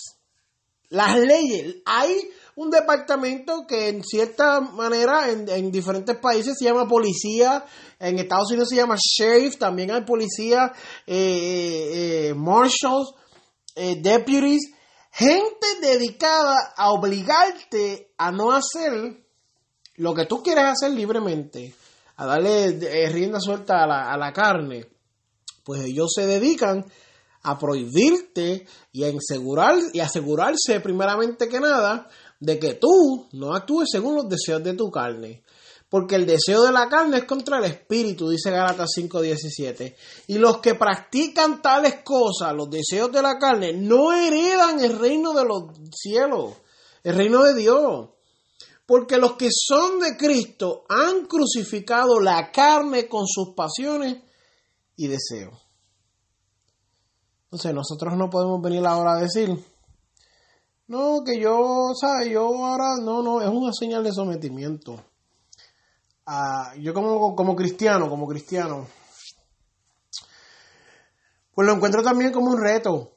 [0.89, 6.87] Las leyes, hay un departamento que en cierta manera en, en, diferentes países se llama
[6.87, 7.65] policía,
[7.99, 10.71] en Estados Unidos se llama sheriff, también hay policía,
[11.07, 13.15] eh, eh, eh marshals,
[13.75, 14.71] deputies,
[15.11, 18.91] gente dedicada a obligarte a no hacer
[19.95, 21.73] lo que tú quieres hacer libremente,
[22.17, 24.92] a darle rienda suelta a la, a la carne,
[25.63, 26.85] pues ellos se dedican
[27.43, 33.89] a prohibirte y a asegurar, y asegurarse primeramente que nada de que tú no actúes
[33.91, 35.43] según los deseos de tu carne.
[35.89, 39.95] Porque el deseo de la carne es contra el espíritu, dice Gálatas 5:17.
[40.27, 45.33] Y los que practican tales cosas, los deseos de la carne, no heredan el reino
[45.33, 46.53] de los cielos,
[47.03, 48.09] el reino de Dios.
[48.87, 54.23] Porque los que son de Cristo han crucificado la carne con sus pasiones
[54.95, 55.59] y deseos.
[57.45, 59.49] Entonces nosotros no podemos venir ahora a decir,
[60.87, 62.29] no, que yo, ¿sabes?
[62.29, 64.99] Yo ahora, no, no, es una señal de sometimiento.
[66.25, 68.87] Ah, yo como, como cristiano, como cristiano,
[71.53, 73.11] pues lo encuentro también como un reto.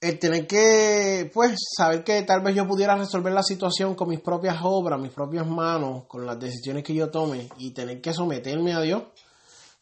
[0.00, 4.20] El tener que, pues, saber que tal vez yo pudiera resolver la situación con mis
[4.20, 8.74] propias obras, mis propias manos, con las decisiones que yo tome y tener que someterme
[8.74, 9.04] a Dios,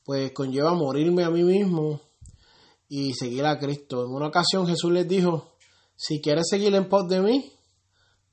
[0.05, 2.01] pues conlleva morirme a mí mismo
[2.89, 4.05] y seguir a Cristo.
[4.05, 5.53] En una ocasión Jesús les dijo,
[5.97, 7.53] si quieres seguir en pos de mí,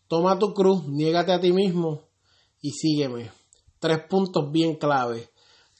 [0.08, 2.02] toma tu cruz, niégate a ti mismo
[2.62, 3.32] y sígueme.
[3.80, 5.30] Tres puntos bien clave.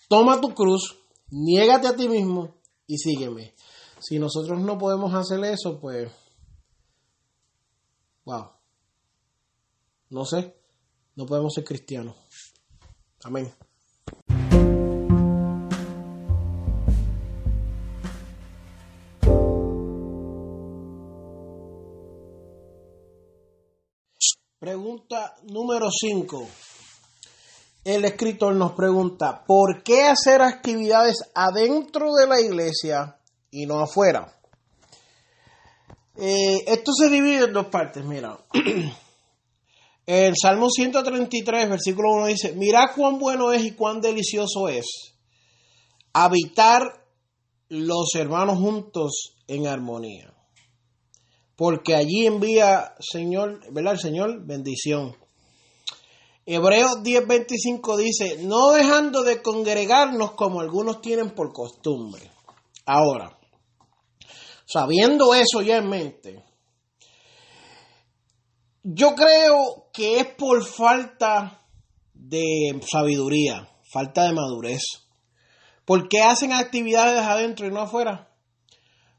[0.08, 0.98] Toma tu cruz,
[1.30, 2.56] niégate a ti mismo
[2.88, 3.54] y sígueme.
[4.00, 6.10] Si nosotros no podemos hacer eso, pues,
[8.24, 8.52] wow,
[10.10, 10.56] no sé,
[11.16, 12.16] no podemos ser cristianos.
[13.24, 13.54] Amén.
[24.70, 26.48] Pregunta número 5.
[27.86, 33.18] El escritor nos pregunta, ¿por qué hacer actividades adentro de la iglesia
[33.50, 34.32] y no afuera?
[36.16, 38.38] Eh, esto se divide en dos partes, mira.
[40.06, 45.16] El Salmo 133, versículo 1 dice, mira cuán bueno es y cuán delicioso es
[46.14, 47.08] habitar
[47.70, 50.32] los hermanos juntos en armonía
[51.60, 53.96] porque allí envía Señor, ¿verdad?
[53.96, 55.14] El Señor bendición.
[56.46, 62.32] Hebreos 10:25 dice, no dejando de congregarnos como algunos tienen por costumbre.
[62.86, 63.38] Ahora,
[64.66, 66.46] sabiendo eso ya en mente,
[68.82, 71.62] yo creo que es por falta
[72.14, 74.84] de sabiduría, falta de madurez.
[75.84, 78.34] ¿Por qué hacen actividades adentro y no afuera?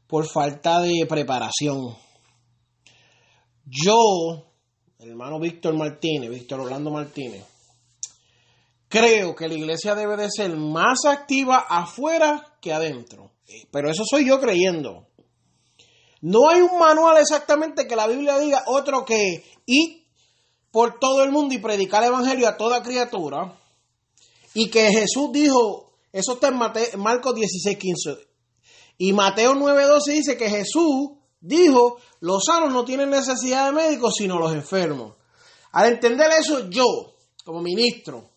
[0.07, 1.95] Por falta de preparación
[3.65, 4.53] yo,
[4.99, 7.43] hermano Víctor Martínez, Víctor Orlando Martínez,
[8.87, 13.31] creo que la iglesia debe de ser más activa afuera que adentro.
[13.71, 15.07] Pero eso soy yo creyendo.
[16.21, 20.05] No hay un manual exactamente que la Biblia diga otro que ir
[20.71, 23.57] por todo el mundo y predicar el evangelio a toda criatura.
[24.53, 28.17] Y que Jesús dijo, eso está en Marcos 16, 15.
[28.97, 34.13] Y Mateo 9, 12 dice que Jesús dijo, los sanos no tienen necesidad de médicos,
[34.17, 35.15] sino los enfermos.
[35.73, 36.85] Al entender eso, yo,
[37.43, 38.29] como ministro,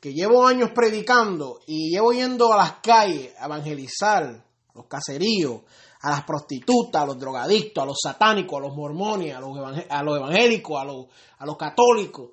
[0.00, 5.62] que llevo años predicando y llevo yendo a las calles a evangelizar, a los caseríos,
[6.02, 10.80] a las prostitutas, a los drogadictos, a los satánicos, a los mormones, a los, evangélicos,
[10.80, 12.30] a los, católicos,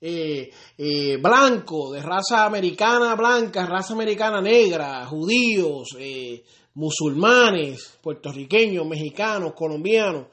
[0.00, 9.54] eh, eh, blancos, de raza americana blanca, raza americana negra, judíos, eh, musulmanes, puertorriqueños, mexicanos,
[9.54, 10.26] colombianos.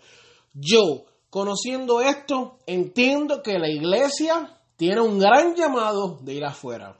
[0.54, 6.98] Yo, conociendo esto, entiendo que la iglesia tiene un gran llamado de ir afuera.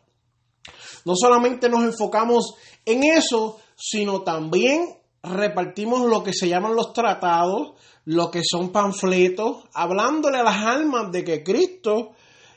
[1.06, 2.54] No solamente nos enfocamos
[2.86, 7.74] en eso, sino también repartimos lo que se llaman los tratados,
[8.06, 12.12] lo que son panfletos, hablándole a las almas de que Cristo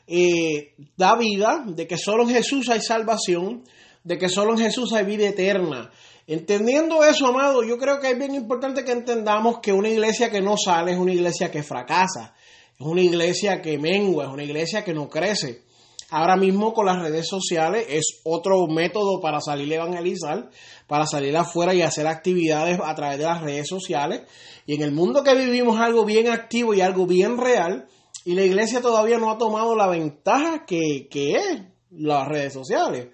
[0.07, 3.63] eh, da vida, de que solo en Jesús hay salvación,
[4.03, 5.91] de que solo en Jesús hay vida eterna.
[6.27, 10.41] Entendiendo eso, amado, yo creo que es bien importante que entendamos que una iglesia que
[10.41, 12.33] no sale es una iglesia que fracasa,
[12.79, 15.63] es una iglesia que mengua, es una iglesia que no crece.
[16.09, 20.49] Ahora mismo con las redes sociales es otro método para salir a evangelizar,
[20.87, 24.21] para salir afuera y hacer actividades a través de las redes sociales.
[24.65, 27.87] Y en el mundo que vivimos algo bien activo y algo bien real,
[28.23, 31.61] y la iglesia todavía no ha tomado la ventaja que, que es
[31.91, 33.09] las redes sociales.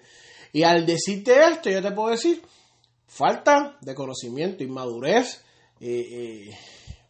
[0.52, 2.42] Y al decirte esto, yo te puedo decir,
[3.12, 5.44] falta de conocimiento, inmadurez,
[5.80, 6.58] eh, eh,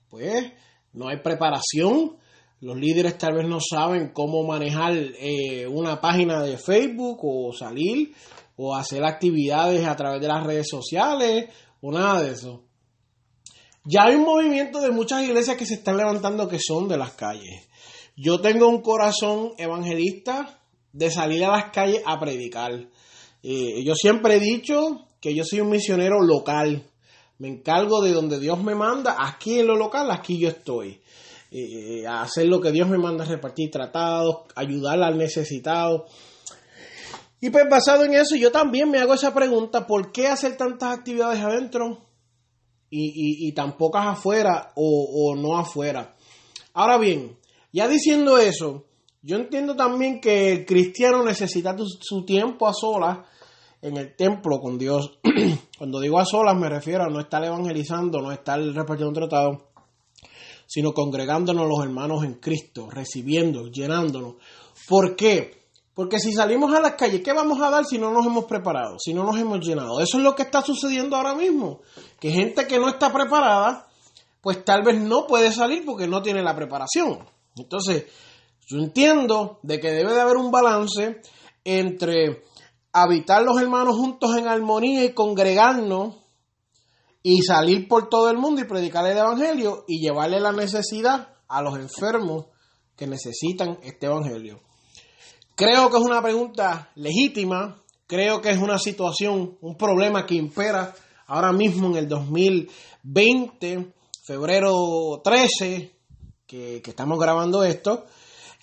[0.09, 0.53] pues
[0.93, 2.17] no hay preparación.
[2.61, 8.15] Los líderes tal vez no saben cómo manejar eh, una página de Facebook o salir
[8.57, 11.47] o hacer actividades a través de las redes sociales
[11.81, 12.65] o nada de eso.
[13.85, 17.13] Ya hay un movimiento de muchas iglesias que se están levantando que son de las
[17.13, 17.69] calles.
[18.17, 20.61] Yo tengo un corazón evangelista
[20.93, 22.89] de salir a las calles a predicar.
[23.43, 26.83] Eh, yo siempre he dicho que yo soy un misionero local.
[27.39, 31.01] Me encargo de donde Dios me manda, aquí en lo local, aquí yo estoy.
[32.09, 36.07] A hacer lo que Dios me manda, repartir tratados, ayudar al necesitado.
[37.41, 40.99] Y pues basado en eso, yo también me hago esa pregunta, ¿por qué hacer tantas
[40.99, 41.99] actividades adentro
[42.91, 46.17] y, tan pocas afuera o, no afuera?
[46.75, 47.37] Ahora bien,
[47.73, 48.87] ya diciendo eso,
[49.23, 53.19] yo entiendo también que el cristiano necesita su tiempo a solas
[53.83, 55.19] en el templo con Dios.
[55.79, 59.73] Cuando digo a solas me refiero a no estar evangelizando, no estar repartiendo un tratado,
[60.67, 64.37] sino congregándonos los hermanos en Cristo, recibiendo, llenándonos.
[64.89, 65.63] ¿Por qué?
[65.95, 68.97] Porque si salimos a las calles, ¿qué vamos a dar si no nos hemos preparado,
[68.99, 70.01] si no nos hemos llenado?
[70.01, 71.81] Eso es lo que está sucediendo ahora mismo.
[72.19, 73.87] Que gente que no está preparada,
[74.41, 77.19] pues tal vez no puede salir porque no tiene la preparación.
[77.57, 78.07] Entonces,
[78.67, 81.21] yo entiendo de que debe de haber un balance
[81.65, 82.43] entre
[82.93, 86.17] habitar los hermanos juntos en armonía y congregarnos
[87.23, 91.63] y salir por todo el mundo y predicar el evangelio y llevarle la necesidad a
[91.63, 92.47] los enfermos
[92.97, 94.61] que necesitan este evangelio.
[95.55, 100.95] Creo que es una pregunta legítima, creo que es una situación, un problema que impera
[101.27, 105.93] ahora mismo en el 2020, febrero 13,
[106.47, 108.05] que, estamos grabando esto.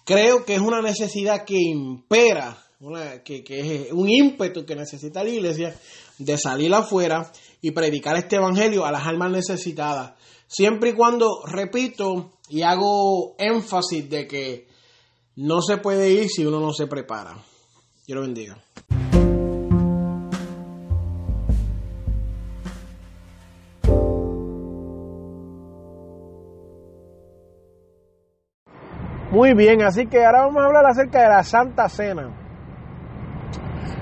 [0.06, 2.58] Creo que es una necesidad que impera,
[3.26, 5.76] que, que es un ímpetu que necesita la iglesia
[6.18, 7.30] de salir afuera
[7.62, 10.14] y predicar este evangelio a las almas necesitadas.
[10.48, 14.68] Siempre y cuando, repito y hago énfasis de que
[15.36, 17.44] no se puede ir si uno no se prepara.
[18.08, 18.58] Dios lo bendiga.
[29.32, 32.39] Muy bien, así que ahora vamos a hablar acerca de la Santa Cena.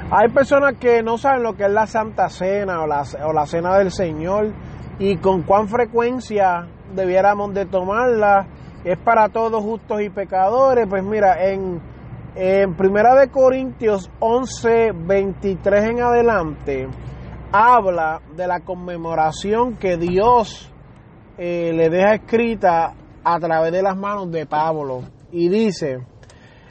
[0.10, 3.46] Hay personas que no saben lo que es la Santa Cena o la, o la
[3.46, 4.54] Cena del Señor
[5.00, 6.66] y con cuán frecuencia
[6.96, 8.48] debiéramos de tomarla
[8.86, 10.88] es para todos justos y pecadores.
[10.90, 11.82] Pues mira, en,
[12.36, 16.88] en Primera de Corintios 11, 23 en adelante,
[17.52, 20.72] habla de la conmemoración que Dios
[21.38, 22.94] eh, le deja escrita
[23.26, 25.02] a través de las manos de Pablo.
[25.34, 26.00] Y dice,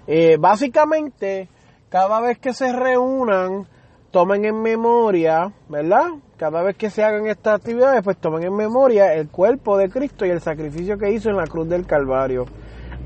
[0.06, 1.50] eh, básicamente,
[1.88, 3.66] cada vez que se reúnan,
[4.10, 6.06] tomen en memoria, ¿verdad?
[6.36, 10.26] Cada vez que se hagan estas actividades, pues tomen en memoria el cuerpo de Cristo
[10.26, 12.46] y el sacrificio que hizo en la cruz del Calvario.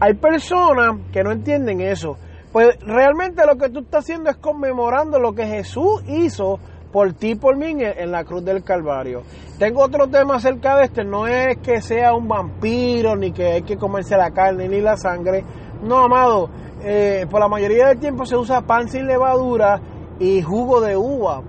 [0.01, 2.17] Hay personas que no entienden eso.
[2.53, 6.59] Pues realmente lo que tú estás haciendo es conmemorando lo que Jesús hizo
[6.93, 9.23] por ti por mí en la cruz del Calvario.
[9.59, 13.63] Tengo otro tema acerca de este, no es que sea un vampiro, ni que hay
[13.63, 15.45] que comerse la carne, ni la sangre.
[15.83, 16.51] No, amado,
[16.83, 19.81] eh, por la mayoría del tiempo se usa pan sin levadura
[20.19, 21.43] y jugo de uva.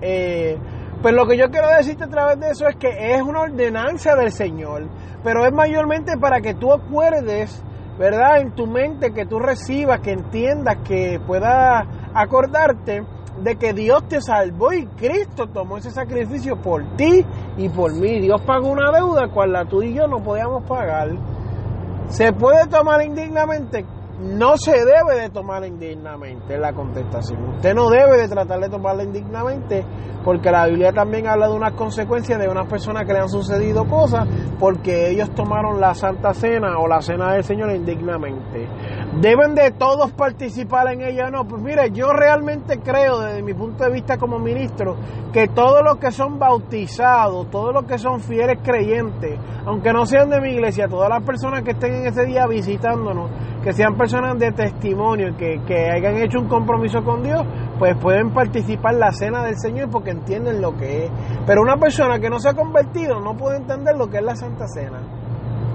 [0.00, 0.56] Eh,
[1.02, 4.16] pues lo que yo quiero decirte a través de eso es que es una ordenanza
[4.16, 4.88] del Señor,
[5.22, 7.62] pero es mayormente para que tú acuerdes,
[7.98, 8.40] ¿verdad?
[8.40, 13.02] En tu mente, que tú recibas, que entiendas, que puedas acordarte
[13.42, 17.24] de que Dios te salvó y Cristo tomó ese sacrificio por ti
[17.56, 18.20] y por mí.
[18.20, 21.10] Dios pagó una deuda cual la tú y yo no podíamos pagar.
[22.08, 23.84] ¿Se puede tomar indignamente?
[24.20, 27.56] No se debe de tomar indignamente la contestación.
[27.56, 29.84] Usted no debe de tratar de tomarla indignamente
[30.24, 33.84] porque la Biblia también habla de unas consecuencias de unas personas que le han sucedido
[33.84, 34.26] cosas
[34.58, 38.66] porque ellos tomaron la Santa Cena o la Cena del Señor indignamente.
[39.20, 41.46] ¿Deben de todos participar en ella no?
[41.46, 44.96] Pues mire, yo realmente creo desde mi punto de vista como ministro
[45.32, 50.30] que todos los que son bautizados, todos los que son fieles creyentes, aunque no sean
[50.30, 53.30] de mi iglesia, todas las personas que estén en ese día visitándonos,
[53.62, 57.42] que sean personas de testimonio, que, que hayan hecho un compromiso con Dios,
[57.78, 61.10] pues pueden participar en la cena del Señor porque entienden lo que es.
[61.44, 64.36] Pero una persona que no se ha convertido no puede entender lo que es la
[64.36, 65.00] Santa Cena.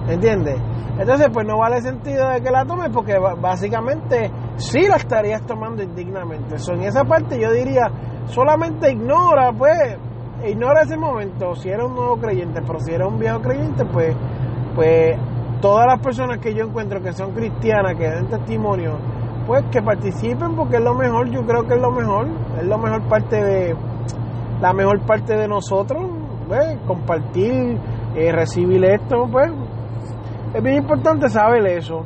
[0.08, 0.60] ¿Entiendes?
[0.98, 5.84] Entonces, pues no vale sentido de que la tomes porque básicamente sí la estarías tomando
[5.84, 6.58] indignamente.
[6.58, 7.92] So, en esa parte yo diría,
[8.26, 9.98] solamente ignora, pues,
[10.48, 11.56] ignora ese momento.
[11.56, 14.16] Si eres un nuevo creyente, pero si eres un viejo creyente, pues,
[14.76, 15.18] pues
[15.62, 18.98] todas las personas que yo encuentro que son cristianas, que den testimonio,
[19.46, 22.28] pues que participen porque es lo mejor, yo creo que es lo mejor,
[22.60, 23.76] es lo mejor parte de
[24.60, 26.04] la mejor parte de nosotros,
[26.48, 27.78] pues, compartir,
[28.16, 29.52] eh, recibir esto, pues
[30.54, 32.04] es bien importante saber eso.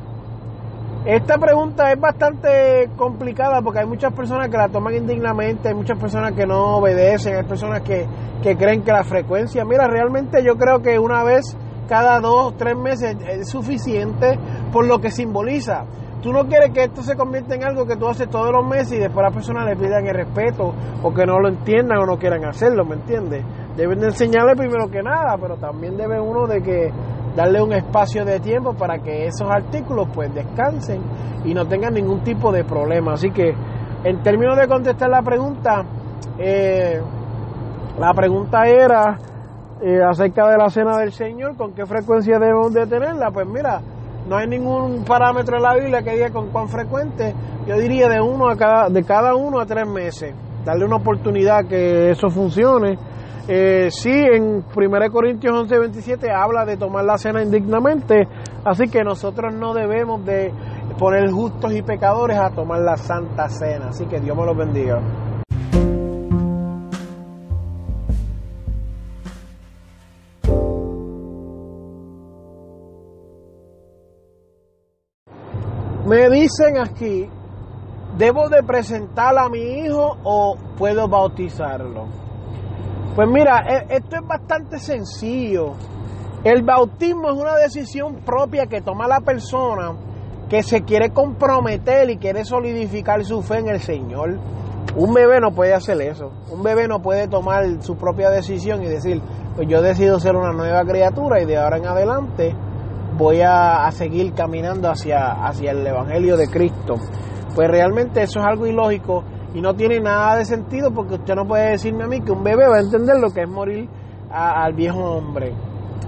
[1.05, 5.99] Esta pregunta es bastante complicada porque hay muchas personas que la toman indignamente, hay muchas
[5.99, 8.07] personas que no obedecen, hay personas que,
[8.41, 11.55] que creen que la frecuencia, mira, realmente yo creo que una vez
[11.87, 14.37] cada dos, o tres meses es suficiente
[14.71, 15.85] por lo que simboliza.
[16.21, 18.93] Tú no quieres que esto se convierta en algo que tú haces todos los meses
[18.93, 20.73] y después las personas le pidan el respeto
[21.03, 23.45] o que no lo entiendan o no quieran hacerlo, ¿me entiendes?
[23.77, 26.91] Deben de enseñarle primero que nada, pero también debe uno de que
[27.35, 31.01] darle un espacio de tiempo para que esos artículos pues descansen
[31.43, 33.13] y no tengan ningún tipo de problema.
[33.13, 33.53] Así que
[34.03, 35.83] en términos de contestar la pregunta,
[36.39, 36.99] eh,
[37.99, 39.17] la pregunta era
[39.81, 43.31] eh, acerca de la cena del Señor, con qué frecuencia debemos de tenerla.
[43.31, 43.81] Pues mira,
[44.27, 47.33] no hay ningún parámetro en la Biblia que diga con cuán frecuente.
[47.67, 50.33] Yo diría de uno a cada, de cada uno a tres meses.
[50.63, 52.97] Darle una oportunidad que eso funcione.
[53.47, 58.27] Eh, sí, en 1 Corintios 11, 27 habla de tomar la cena indignamente,
[58.63, 60.51] así que nosotros no debemos de
[60.97, 63.89] poner justos y pecadores a tomar la santa cena.
[63.89, 64.99] Así que Dios me los bendiga.
[76.05, 77.27] Me dicen aquí,
[78.15, 82.05] ¿debo de presentar a mi hijo o puedo bautizarlo?
[83.15, 85.73] Pues mira, e, esto es bastante sencillo.
[86.43, 89.93] El bautismo es una decisión propia que toma la persona
[90.47, 94.37] que se quiere comprometer y quiere solidificar su fe en el Señor.
[94.95, 96.31] Un bebé no puede hacer eso.
[96.51, 99.23] Un bebé no puede tomar su propia decisión y decir,
[99.55, 102.55] pues yo decido ser una nueva criatura y de ahora en adelante
[103.17, 106.95] voy a, seguir caminando hacia, hacia el Evangelio de Cristo.
[107.53, 111.45] Pues realmente eso es algo ilógico y no tiene nada de sentido porque usted no
[111.45, 113.89] puede decirme a mí que un bebé va a entender lo que es morir
[114.29, 115.53] al viejo hombre.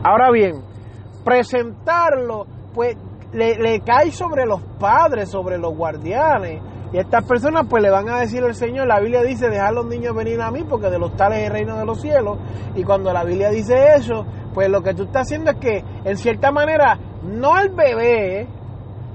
[0.04, 0.62] Ahora bien,
[1.24, 2.98] presentarlo, pues
[3.32, 6.62] le, le, cae sobre los padres, sobre los guardianes.
[6.94, 9.86] Y estas personas pues le van a decir al Señor, la Biblia dice, dejar los
[9.86, 12.38] niños venir a mí porque de los tales es el reino de los cielos.
[12.76, 16.18] Y cuando la Biblia dice eso, pues lo que tú estás haciendo es que, en
[16.18, 18.48] cierta manera, no el bebé,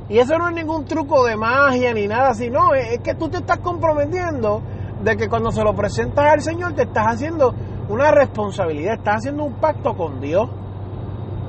[0.09, 3.39] y eso no es ningún truco de magia ni nada sino es que tú te
[3.39, 4.61] estás comprometiendo
[5.03, 7.55] de que cuando se lo presentas al Señor te estás haciendo
[7.89, 10.49] una responsabilidad, estás haciendo un pacto con Dios.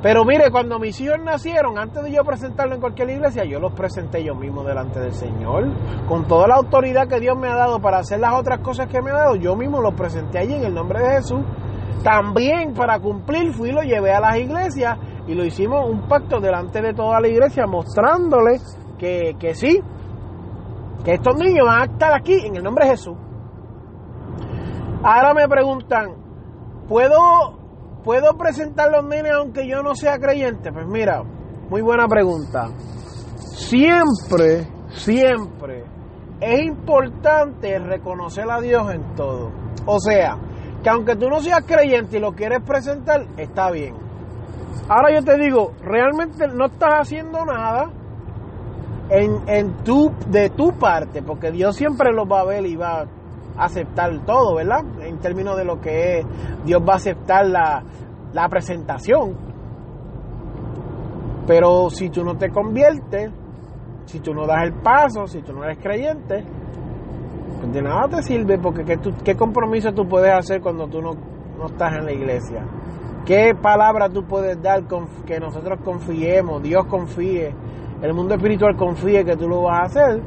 [0.04, 3.72] Pero mire, cuando mis hijos nacieron, antes de yo presentarlo en cualquier iglesia, yo los
[3.72, 5.72] presenté yo mismo delante del Señor.
[6.10, 9.02] Con toda la autoridad que Dios me ha dado para hacer las otras cosas que
[9.02, 11.40] me ha dado, yo mismo los presenté allí en el nombre de Jesús.
[12.04, 16.42] También para cumplir fui y lo llevé a las iglesias y lo hicimos un pacto
[16.42, 18.60] delante de toda la iglesia mostrándole
[19.00, 19.82] que, que sí,
[21.06, 23.16] que estos niños van a estar aquí en el nombre de Jesús.
[25.02, 26.10] Ahora me preguntan,
[26.90, 27.63] ¿puedo,
[28.04, 30.72] ¿puedo presentar los nenes aunque yo no sea creyente?
[30.72, 31.24] Pues mira,
[31.70, 32.70] muy buena pregunta.
[33.38, 35.84] Siempre, siempre
[36.44, 39.52] es importante reconocer a Dios en todo.
[39.86, 40.38] O sea,
[40.84, 43.96] que aunque tú no seas creyente y lo quieres presentar, está bien.
[44.90, 47.90] Ahora yo te digo, realmente no estás haciendo nada
[49.10, 53.02] en, en tu, de tu parte, porque Dios siempre lo va a ver y va
[53.02, 53.08] a
[53.58, 54.84] aceptar todo, ¿verdad?
[55.14, 56.26] En términos de lo que es,
[56.66, 59.36] Dios va a aceptar la, presentación.
[61.46, 63.32] Pero si tú no te conviertes,
[64.06, 66.44] si tú no das el paso, si tú no eres creyente,
[67.72, 68.84] de nada te sirve porque
[69.24, 71.12] ¿qué, compromiso tú puedes hacer cuando tú no,
[71.60, 72.66] no, estás en la iglesia?
[73.26, 77.54] ¿Qué palabra tú puedes dar con, que nosotros confiemos, Dios confíe,
[78.02, 80.22] el mundo espiritual confíe que tú lo vas a hacer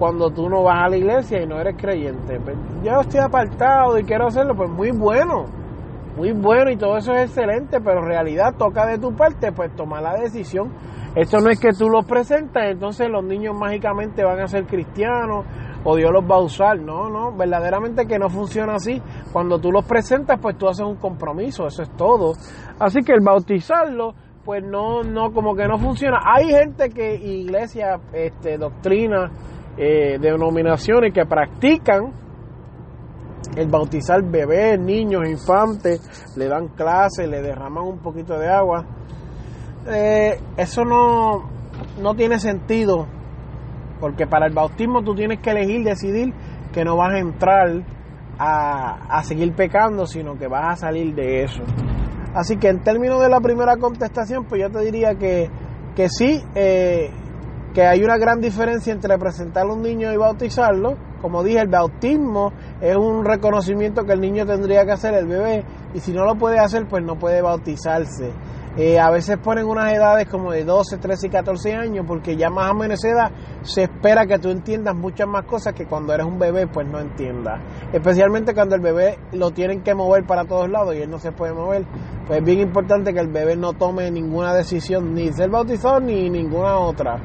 [0.00, 2.40] cuando tú no vas a la iglesia y no eres creyente?
[2.40, 5.44] Pues, yo estoy apartado y quiero hacerlo, pues muy bueno,
[6.16, 9.76] muy bueno y todo eso es excelente, pero en realidad toca de tu parte pues
[9.76, 10.72] tomar la decisión.
[11.14, 15.44] Esto no es que tú los presentas, entonces los niños mágicamente van a ser cristianos
[15.84, 16.78] o Dios los va a usar.
[16.78, 19.02] No, no, verdaderamente que no funciona así.
[19.32, 22.32] Cuando tú los presentas, pues tú haces un compromiso, eso es todo.
[22.78, 24.14] Así que el bautizarlo,
[24.46, 26.20] pues no, no, como que no funciona.
[26.24, 29.30] Hay gente que, iglesia, este, doctrina,
[29.76, 32.12] eh, denominaciones que practican
[33.56, 36.00] el bautizar bebés, niños, infantes,
[36.36, 38.84] le dan clases, le derraman un poquito de agua.
[39.88, 41.48] Eh, eso no,
[42.00, 43.06] no tiene sentido
[44.00, 46.32] porque para el bautismo tú tienes que elegir, decidir
[46.72, 47.82] que no vas a entrar
[48.38, 51.62] a, seguir pecando, sino que vas a salir de eso.
[52.34, 55.50] Así que en términos de la primera contestación, pues yo te diría que,
[55.94, 57.10] que sí, eh,
[57.74, 60.96] que hay una gran diferencia entre presentar a un niño y bautizarlo.
[61.22, 65.64] Como dije, el bautismo es un reconocimiento que el niño tendría que hacer, el bebé,
[65.94, 68.32] y si no lo puede hacer, pues no puede bautizarse.
[68.76, 72.50] Eh, a veces ponen unas edades como de 12, 13 y 14 años porque ya
[72.50, 76.24] más o menos edad se espera que tú entiendas muchas más cosas que cuando eres
[76.24, 77.60] un bebé pues no entiendas.
[77.92, 81.32] Especialmente cuando el bebé lo tienen que mover para todos lados y él no se
[81.32, 81.84] puede mover.
[82.28, 86.30] Pues es bien importante que el bebé no tome ninguna decisión ni ser bautizado ni
[86.30, 87.20] ninguna otra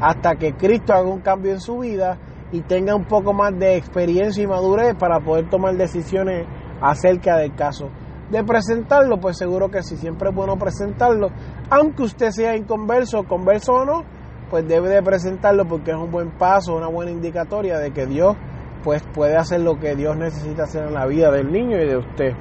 [0.00, 2.18] hasta que Cristo haga un cambio en su vida
[2.52, 6.46] y tenga un poco más de experiencia y madurez para poder tomar decisiones
[6.80, 7.90] acerca del caso
[8.30, 11.30] de presentarlo, pues seguro que sí, siempre es bueno presentarlo,
[11.68, 14.04] aunque usted sea inconverso, converso o no,
[14.50, 18.36] pues debe de presentarlo porque es un buen paso, una buena indicatoria de que Dios
[18.84, 21.96] pues puede hacer lo que Dios necesita hacer en la vida del niño y de
[21.98, 22.32] usted.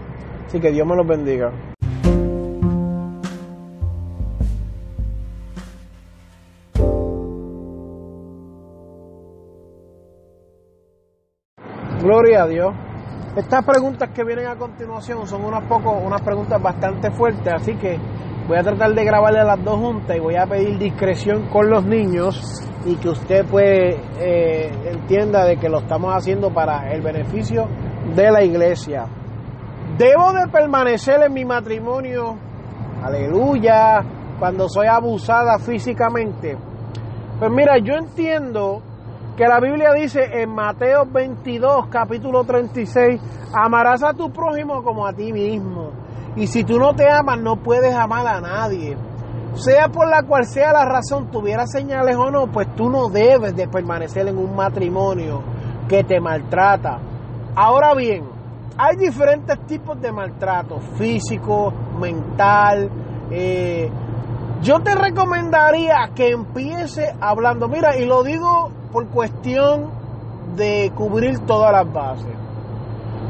[0.46, 1.52] Así que Dios me los bendiga.
[12.10, 12.74] Gloria a Dios.
[13.36, 18.00] Estas preguntas que vienen a continuación son unas poco, unas preguntas bastante fuertes, así que
[18.48, 21.86] voy a tratar de grabarle las dos juntas y voy a pedir discreción con los
[21.86, 27.68] niños y que usted pues eh, entienda de que lo estamos haciendo para el beneficio
[28.16, 29.06] de la iglesia.
[30.00, 32.40] Debo de permanecer en mi matrimonio,
[33.04, 34.04] aleluya,
[34.40, 36.58] cuando soy abusada físicamente.
[37.38, 38.82] Pues mira, yo entiendo
[39.40, 43.22] que la Biblia dice en Mateo 22, capítulo 36,
[43.54, 45.92] amarás a tu prójimo como a ti mismo.
[46.36, 48.98] Y si tú no te amas, no puedes amar a nadie.
[49.54, 53.56] Sea por la cual sea la razón, tuviera señales o no, pues tú no debes
[53.56, 55.42] de permanecer en un matrimonio
[55.88, 57.00] que te maltrata.
[57.56, 58.26] Ahora bien,
[58.78, 62.90] hay diferentes tipos de maltrato, físico, mental.
[63.32, 63.90] Eh,
[64.62, 69.90] yo te recomendaría que empiece hablando, mira, y lo digo por cuestión
[70.56, 72.36] de cubrir todas las bases.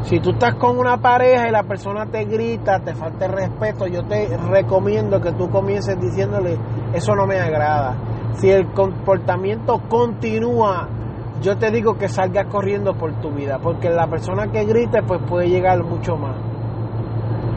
[0.04, 3.86] Si tú estás con una pareja y la persona te grita, te falta el respeto,
[3.86, 6.58] yo te recomiendo que tú comiences diciéndole,
[6.94, 7.96] eso no me agrada.
[8.36, 10.88] Si el comportamiento continúa,
[11.42, 15.22] yo te digo que salgas corriendo por tu vida, porque la persona que grite pues
[15.28, 16.38] puede llegar mucho más.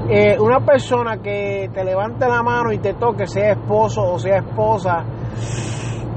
[0.08, 4.38] Eh, una persona que te levante la mano y te toque, sea esposo o sea
[4.38, 5.04] esposa,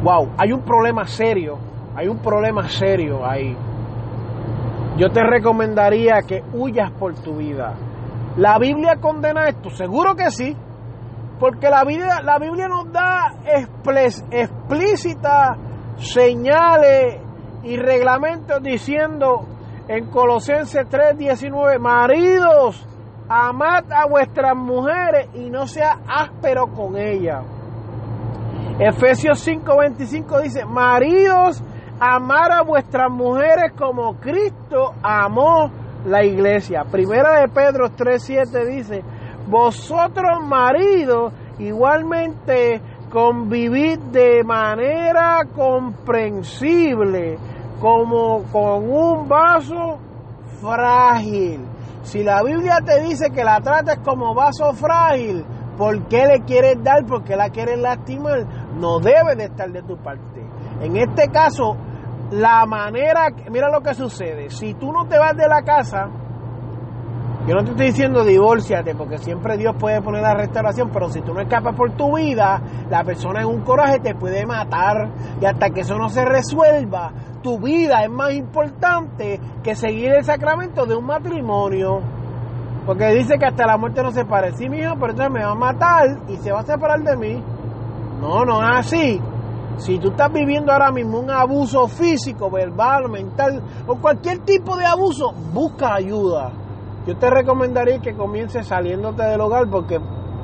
[0.04, 3.56] wow, hay un problema serio hay un problema serio ahí.
[4.98, 7.74] Yo te recomendaría que huyas por tu vida.
[8.38, 9.70] ¿La Biblia condena esto?
[9.70, 10.56] Seguro que sí.
[11.40, 13.34] Porque la Biblia, la Biblia nos da
[14.32, 15.58] explícitas
[15.98, 17.20] señales
[17.64, 19.46] y reglamentos diciendo
[19.88, 22.88] en Colosenses 3:19, maridos,
[23.28, 27.44] amad a vuestras mujeres y no sea áspero con ellas.
[28.80, 31.64] Efesios 5:25 dice, maridos,
[32.00, 35.72] amar a vuestras mujeres como Cristo amó
[36.06, 36.84] la iglesia.
[36.92, 39.04] Primera de Pedro 3.7 dice,
[39.48, 42.82] vosotros maridos igualmente
[43.12, 47.38] convivid de manera comprensible
[47.80, 50.00] como con un vaso
[50.62, 51.66] frágil.
[52.04, 55.46] Si la Biblia te dice que la tratas como vaso frágil,
[55.78, 57.06] ¿por qué le quieres dar?
[57.06, 58.46] ¿Por qué la quieres lastimar?
[58.80, 60.46] No debe de estar de tu parte.
[60.82, 61.78] En este caso,
[62.32, 66.10] la manera, mira lo que sucede, si tú no te vas de la casa,
[67.48, 71.22] yo no te estoy diciendo divórciate, porque siempre Dios puede poner la restauración, pero si
[71.22, 72.60] tú no escapas por tu vida,
[72.90, 75.10] la persona en un coraje te puede matar
[75.40, 77.12] y hasta que eso no se resuelva,
[77.44, 82.02] tu vida es más importante que seguir el sacramento de un matrimonio.
[82.88, 84.52] Porque dice que hasta la muerte no se pare.
[84.54, 87.44] Sí, mijo, pero entonces me va a matar y se va a separar de mí.
[88.22, 89.22] No, no es así.
[89.78, 94.86] Si tú estás viviendo ahora mismo un abuso físico, verbal, mental o cualquier tipo de
[94.86, 96.52] abuso, busca ayuda.
[97.06, 100.00] Yo te recomendaría que comiences saliéndote del hogar porque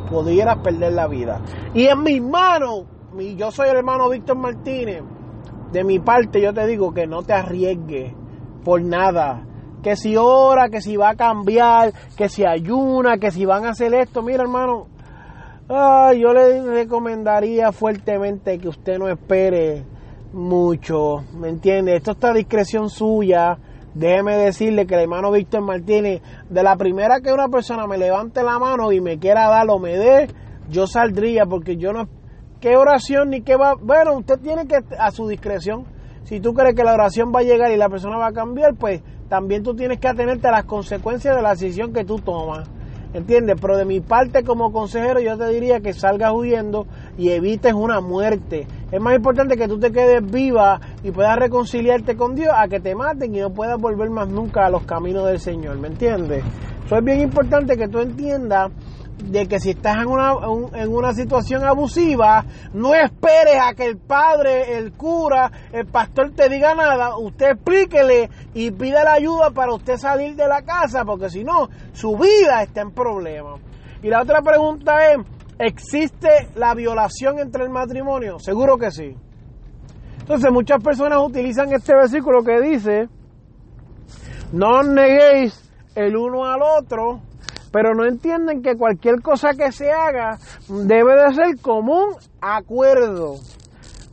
[0.10, 1.42] pudieras perder la vida.
[1.74, 2.84] Y en mis manos,
[3.38, 5.02] yo soy el hermano Víctor Martínez,
[5.72, 8.14] de mi parte yo te digo que no te arriesgues
[8.64, 9.48] por nada.
[9.82, 13.70] Que si ora, que si va a cambiar, que si ayuna, que si van a
[13.70, 14.22] hacer esto.
[14.22, 14.88] Mira hermano,
[16.14, 19.84] yo le recomendaría fuertemente que usted no espere
[20.34, 21.96] mucho, ¿me entiende?
[21.96, 23.58] Esto está a discreción suya.
[23.94, 28.44] Déjeme decirle que el hermano Víctor Martínez, de la primera que una persona me levante
[28.44, 30.28] la mano y me quiera dar o me dé,
[30.70, 32.08] yo saldría porque yo no...
[32.60, 33.76] ¿Qué oración ni qué va?
[33.76, 35.86] Bueno, usted tiene que, a su discreción,
[36.24, 38.76] si tú crees que la oración va a llegar y la persona va a cambiar,
[38.76, 42.70] pues también tú tienes que atenerte a las consecuencias de la decisión que tú tomas.
[43.14, 43.58] ¿Entiendes?
[43.60, 46.88] Pero de mi parte como consejero yo te diría que salgas huyendo
[47.18, 48.68] y evites una muerte.
[48.92, 52.80] Es más importante que tú te quedes viva y puedas reconciliarte con Dios a que
[52.80, 56.44] te maten y no puedas volver más nunca a los caminos del Señor, ¿me entiendes?
[56.86, 58.72] Eso es bien importante que tú entiendas
[59.24, 60.34] de que si estás en una,
[60.74, 62.44] en una situación abusiva,
[62.74, 68.30] no esperes a que el padre, el cura, el pastor te diga nada, usted explíquele
[68.54, 72.64] y pida la ayuda para usted salir de la casa, porque si no, su vida
[72.64, 73.58] está en problema.
[74.04, 75.20] Y la otra pregunta es,
[75.60, 78.40] ¿existe la violación entre el matrimonio?
[78.40, 79.16] Seguro que sí.
[80.20, 83.10] Entonces muchas personas utilizan este versículo que dice,
[84.52, 87.22] no neguéis el uno al otro,
[87.72, 93.36] pero no entienden que cualquier cosa que se haga debe de ser común acuerdo.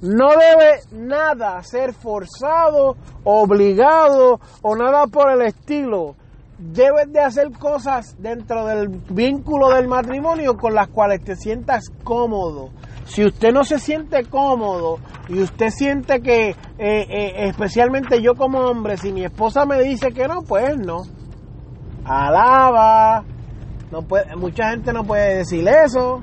[0.00, 6.14] No debe nada ser forzado, obligado o nada por el estilo.
[6.59, 12.70] Debes de hacer cosas dentro del vínculo del matrimonio con las cuales te sientas cómodo.
[13.06, 14.98] Si usted no se siente cómodo
[15.28, 20.12] y usted siente que, eh, eh, especialmente yo como hombre, si mi esposa me dice
[20.12, 21.02] que no, pues no.
[22.04, 23.24] Alaba,
[23.91, 26.22] no puede, mucha gente no puede decir eso.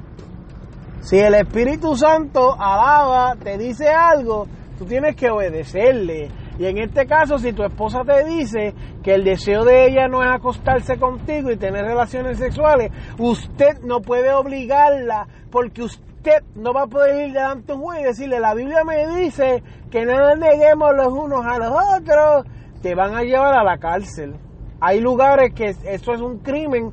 [1.02, 4.48] Si el Espíritu Santo alaba, te dice algo,
[4.78, 6.30] tú tienes que obedecerle.
[6.58, 10.24] Y en este caso, si tu esposa te dice que el deseo de ella no
[10.24, 16.84] es acostarse contigo y tener relaciones sexuales, usted no puede obligarla porque usted no va
[16.84, 19.62] a poder ir delante de un juez y decirle, la Biblia me dice
[19.92, 22.46] que no nos neguemos los unos a los otros,
[22.82, 24.36] te van a llevar a la cárcel.
[24.80, 26.92] Hay lugares que eso es un crimen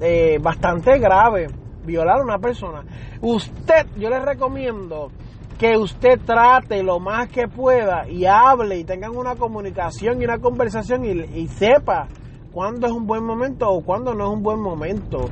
[0.00, 1.48] eh, bastante grave,
[1.84, 2.84] violar a una persona.
[3.20, 5.10] Usted, yo le recomiendo
[5.58, 10.38] que usted trate lo más que pueda y hable y tengan una comunicación y una
[10.38, 12.06] conversación y, sepa
[12.52, 15.28] cuándo es un buen momento o cuándo no es un buen momento.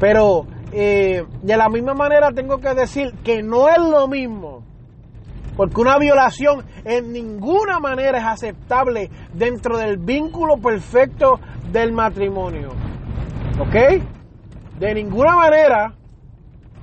[0.00, 4.64] Pero eh, de la misma manera tengo que decir que no es lo mismo.
[5.56, 11.40] Porque una violación en ninguna manera es aceptable dentro del vínculo perfecto
[11.72, 12.70] del matrimonio.
[13.60, 13.74] ¿Ok?
[14.78, 15.92] De ninguna manera,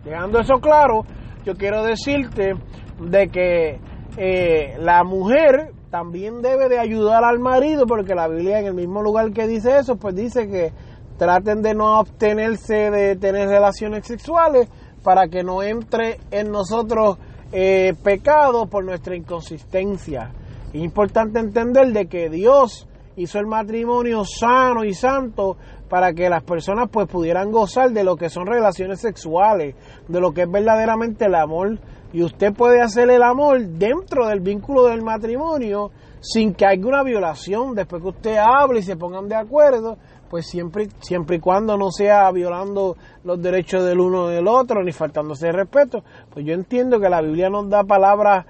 [0.03, 1.05] dejando eso claro,
[1.45, 2.53] yo quiero decirte
[2.99, 3.79] de que
[4.17, 9.01] eh, la mujer también debe de ayudar al marido, porque la Biblia en el mismo
[9.01, 10.73] lugar que dice eso, pues dice que
[11.17, 14.67] traten de no obtenerse de tener relaciones sexuales
[15.01, 17.17] para que no entre en nosotros
[17.53, 20.31] eh, pecado por nuestra inconsistencia.
[20.73, 25.57] Es importante entender de que Dios hizo el matrimonio sano y santo
[25.89, 29.75] para que las personas pues pudieran gozar de lo que son relaciones sexuales,
[30.07, 31.79] de lo que es verdaderamente el amor.
[32.13, 37.03] Y usted puede hacer el amor dentro del vínculo del matrimonio sin que haya una
[37.03, 37.75] violación.
[37.75, 39.97] Después que usted hable y se pongan de acuerdo,
[40.29, 44.91] pues siempre, siempre y cuando no sea violando los derechos del uno del otro ni
[44.91, 48.45] faltándose de respeto, pues yo entiendo que la Biblia nos da palabras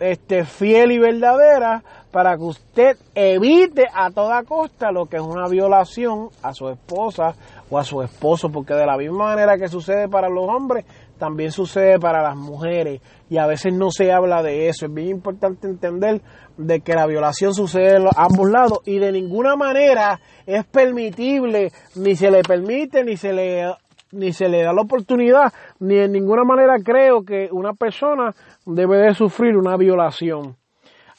[0.00, 5.48] este, fiel y verdadera para que usted evite a toda costa lo que es una
[5.48, 7.34] violación a su esposa
[7.70, 10.84] o a su esposo, porque de la misma manera que sucede para los hombres,
[11.18, 14.86] también sucede para las mujeres y a veces no se habla de eso.
[14.86, 16.22] Es bien importante entender
[16.56, 22.16] de que la violación sucede en ambos lados y de ninguna manera es permitible, ni
[22.16, 23.70] se le permite, ni se le
[24.12, 28.34] ni se le da la oportunidad, ni en ninguna manera creo que una persona
[28.66, 30.56] debe de sufrir una violación.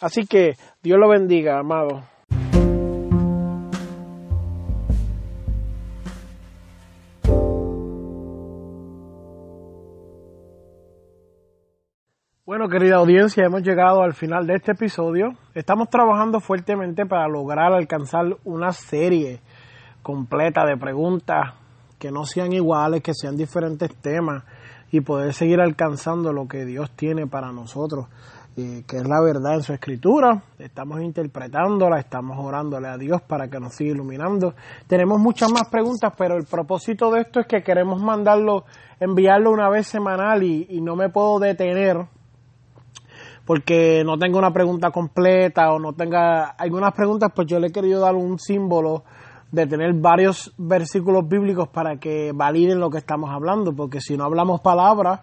[0.02, 2.02] Así que Dios lo bendiga, amado.
[12.44, 15.36] Bueno, querida audiencia, hemos llegado al final de este episodio.
[15.54, 19.40] Estamos trabajando fuertemente para lograr alcanzar una serie
[20.02, 21.54] completa de preguntas
[22.00, 24.44] que no sean iguales, que sean diferentes temas
[24.92, 28.08] y poder seguir alcanzando lo que Dios tiene para nosotros,
[28.88, 30.44] que es la verdad en su escritura.
[30.58, 34.54] Estamos interpretándola, estamos orándole a Dios para que nos siga iluminando.
[34.88, 38.66] Tenemos muchas más preguntas, pero el propósito de esto es que queremos mandarlo,
[39.00, 42.06] enviarlo una vez semanal y, y no me puedo detener
[43.46, 47.72] porque no tengo una pregunta completa o no tenga algunas preguntas, pues yo le he
[47.72, 49.04] querido dar un símbolo
[49.52, 54.24] de tener varios versículos bíblicos para que validen lo que estamos hablando, porque si no
[54.24, 55.22] hablamos palabras,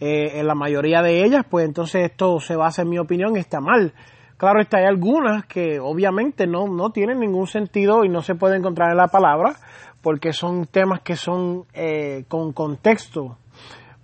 [0.00, 3.60] eh, en la mayoría de ellas, pues entonces esto se basa en mi opinión está
[3.60, 3.92] mal.
[4.36, 8.56] Claro está, hay algunas que obviamente no, no tienen ningún sentido y no se puede
[8.56, 9.56] encontrar en la palabra,
[10.00, 13.38] porque son temas que son eh, con contexto.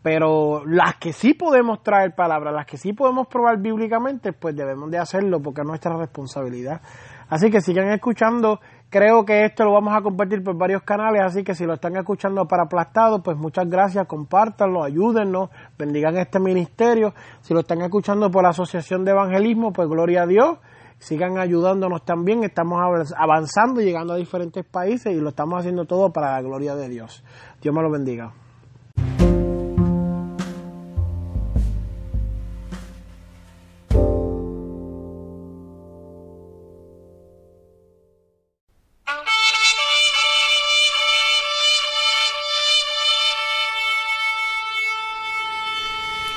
[0.02, 4.90] Pero las que sí podemos traer palabras, las que sí podemos probar bíblicamente, pues debemos
[4.90, 6.82] de hacerlo porque es nuestra responsabilidad.
[7.28, 8.60] Así que sigan escuchando
[8.94, 11.96] Creo que esto lo vamos a compartir por varios canales, así que si lo están
[11.96, 17.12] escuchando para aplastado, pues muchas gracias, compártanlo, ayúdennos, bendigan este ministerio.
[17.40, 20.58] Si lo están escuchando por la Asociación de Evangelismo, pues gloria a Dios,
[20.98, 22.80] sigan ayudándonos también, estamos
[23.16, 27.24] avanzando, llegando a diferentes países y lo estamos haciendo todo para la gloria de Dios.
[27.60, 28.32] Dios me lo bendiga.